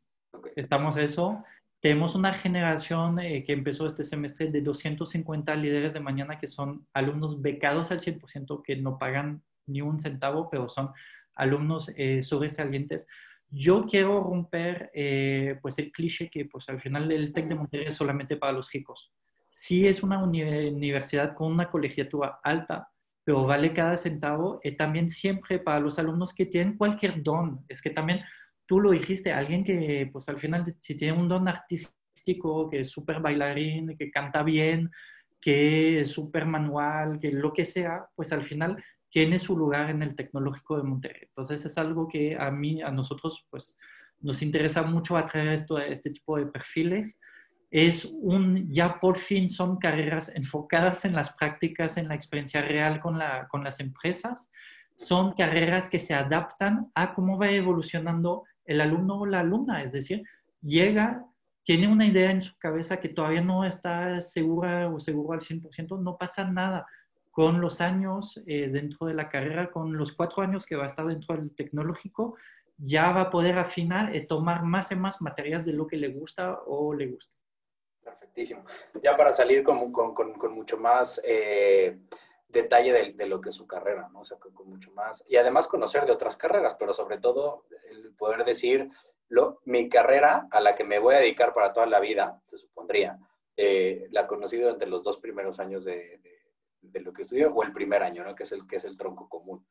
[0.55, 1.43] Estamos eso.
[1.81, 6.87] Tenemos una generación eh, que empezó este semestre de 250 líderes de mañana que son
[6.93, 10.91] alumnos becados al 100%, que no pagan ni un centavo, pero son
[11.35, 13.07] alumnos eh, sobresalientes.
[13.49, 17.87] Yo quiero romper eh, pues el cliché que pues al final el TEC de Monterrey
[17.87, 19.13] es solamente para los ricos.
[19.49, 22.89] Sí es una universidad con una colegiatura alta,
[23.23, 24.59] pero vale cada centavo.
[24.63, 27.63] Y también siempre para los alumnos que tienen cualquier don.
[27.69, 28.21] Es que también
[28.65, 32.89] tú lo dijiste, alguien que pues al final si tiene un don artístico, que es
[32.89, 34.91] súper bailarín, que canta bien,
[35.39, 38.83] que es súper manual, que lo que sea, pues al final
[39.15, 41.21] tiene su lugar en el tecnológico de Monterrey.
[41.29, 43.77] Entonces es algo que a mí, a nosotros, pues
[44.19, 47.17] nos interesa mucho atraer esto, este tipo de perfiles.
[47.71, 52.99] Es un, ya por fin son carreras enfocadas en las prácticas, en la experiencia real
[52.99, 54.51] con, la, con las empresas.
[54.97, 59.81] Son carreras que se adaptan a cómo va evolucionando el alumno o la alumna.
[59.81, 60.23] Es decir,
[60.61, 61.25] llega,
[61.63, 66.03] tiene una idea en su cabeza que todavía no está segura o seguro al 100%,
[66.03, 66.85] no pasa nada
[67.35, 70.87] con los años eh, dentro de la carrera, con los cuatro años que va a
[70.87, 72.37] estar dentro del tecnológico,
[72.77, 76.07] ya va a poder afinar y tomar más y más materias de lo que le
[76.07, 77.35] gusta o le gusta.
[78.01, 78.63] Perfectísimo.
[79.03, 79.91] Ya para salir con,
[80.53, 81.97] mucho más eh,
[82.47, 84.21] detalle de, lo que es su carrera, ¿no?
[84.21, 85.25] O sea, con, mucho más.
[85.27, 88.89] Y además conocer de otras carreras, pero sobre todo el poder decir,
[89.27, 92.57] lo, mi carrera a la que me voy a dedicar para toda la vida, se
[92.57, 93.19] supondría,
[93.57, 96.34] eh, la conocí durante los dos primeros años de
[96.93, 98.35] lo que estudio o el primer año, ¿no?
[98.35, 99.65] que, es el, que es el tronco común.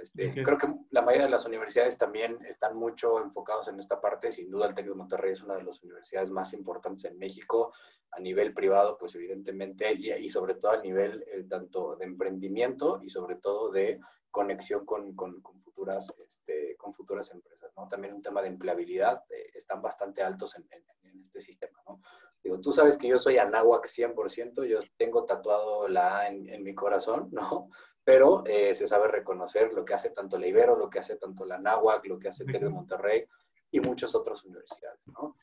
[0.00, 4.30] Este, Creo que la mayoría de las universidades también están mucho enfocados en esta parte.
[4.30, 7.72] Sin duda, el TEC de Monterrey es una de las universidades más importantes en México
[8.12, 13.00] a nivel privado, pues evidentemente, y, y sobre todo a nivel eh, tanto de emprendimiento
[13.02, 17.72] y sobre todo de conexión con, con, futuras, este, con futuras empresas.
[17.76, 17.88] ¿no?
[17.88, 21.78] También un tema de empleabilidad, eh, están bastante altos en, en, este sistema.
[21.86, 22.00] ¿no?
[22.42, 26.74] Digo, tú sabes que yo soy Anáhuac 100%, yo tengo tatuado la A en, mi
[26.74, 27.70] corazón, ¿no?
[28.02, 31.44] Pero eh, se sabe reconocer lo que hace tanto la Ibero, lo que hace tanto
[31.44, 33.24] la Anáhuac, lo que hace TEC de Monterrey
[33.70, 35.36] y muchas otras universidades, ¿no?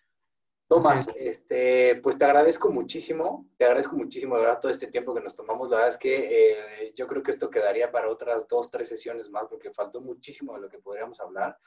[0.68, 5.22] Tomás, este, pues te agradezco muchísimo, te agradezco muchísimo de verdad todo este tiempo que
[5.22, 5.70] nos tomamos.
[5.70, 9.30] La verdad es que eh, yo creo que esto quedaría para otras dos, tres sesiones
[9.30, 11.58] más porque faltó muchísimo de lo que podríamos hablar.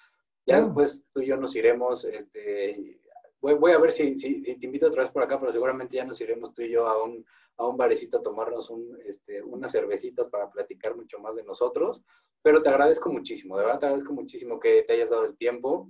[0.44, 3.00] Ya después tú y yo nos iremos, este,
[3.41, 6.20] voy, a ver si, si, te invito otra vez por acá, pero seguramente ya nos
[6.20, 7.24] iremos tú y yo a un,
[7.57, 12.03] a un barecito a tomarnos un, este, unas cervecitas para platicar mucho más de nosotros.
[12.43, 15.88] Pero te agradezco muchísimo, de verdad te agradezco muchísimo que te hayas dado el tiempo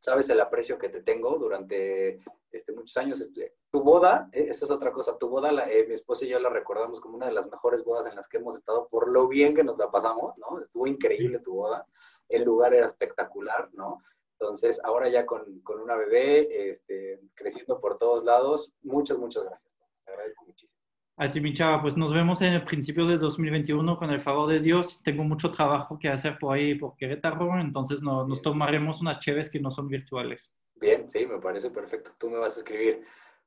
[0.00, 2.20] sabes el aprecio que te tengo durante
[2.50, 3.20] este, muchos años.
[3.20, 6.40] Este, tu boda, eh, esa es otra cosa, tu boda, eh, mi esposa y yo
[6.40, 9.28] la recordamos como una de las mejores bodas en las que hemos estado por lo
[9.28, 10.58] bien que nos la pasamos, ¿no?
[10.58, 11.86] Estuvo increíble tu boda,
[12.28, 14.02] el lugar era espectacular, ¿no?
[14.40, 19.70] Entonces, ahora ya con, con una bebé, este, creciendo por todos lados, muchas, muchas gracias.
[20.02, 20.80] Te agradezco muchísimo.
[21.16, 24.48] A ti, mi chava, pues nos vemos en el principio de 2021 con el favor
[24.48, 25.02] de Dios.
[25.04, 29.50] Tengo mucho trabajo que hacer por ahí, por Querétaro, entonces no, nos tomaremos unas cheves
[29.50, 30.56] que no son virtuales.
[30.76, 32.12] Bien, sí, me parece perfecto.
[32.18, 33.04] Tú me vas a escribir.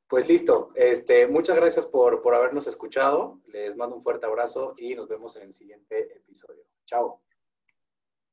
[0.08, 0.70] Pues listo.
[0.76, 3.40] Este, muchas gracias por, por habernos escuchado.
[3.48, 6.64] Les mando un fuerte abrazo y nos vemos en el siguiente episodio.
[6.86, 7.23] Chao.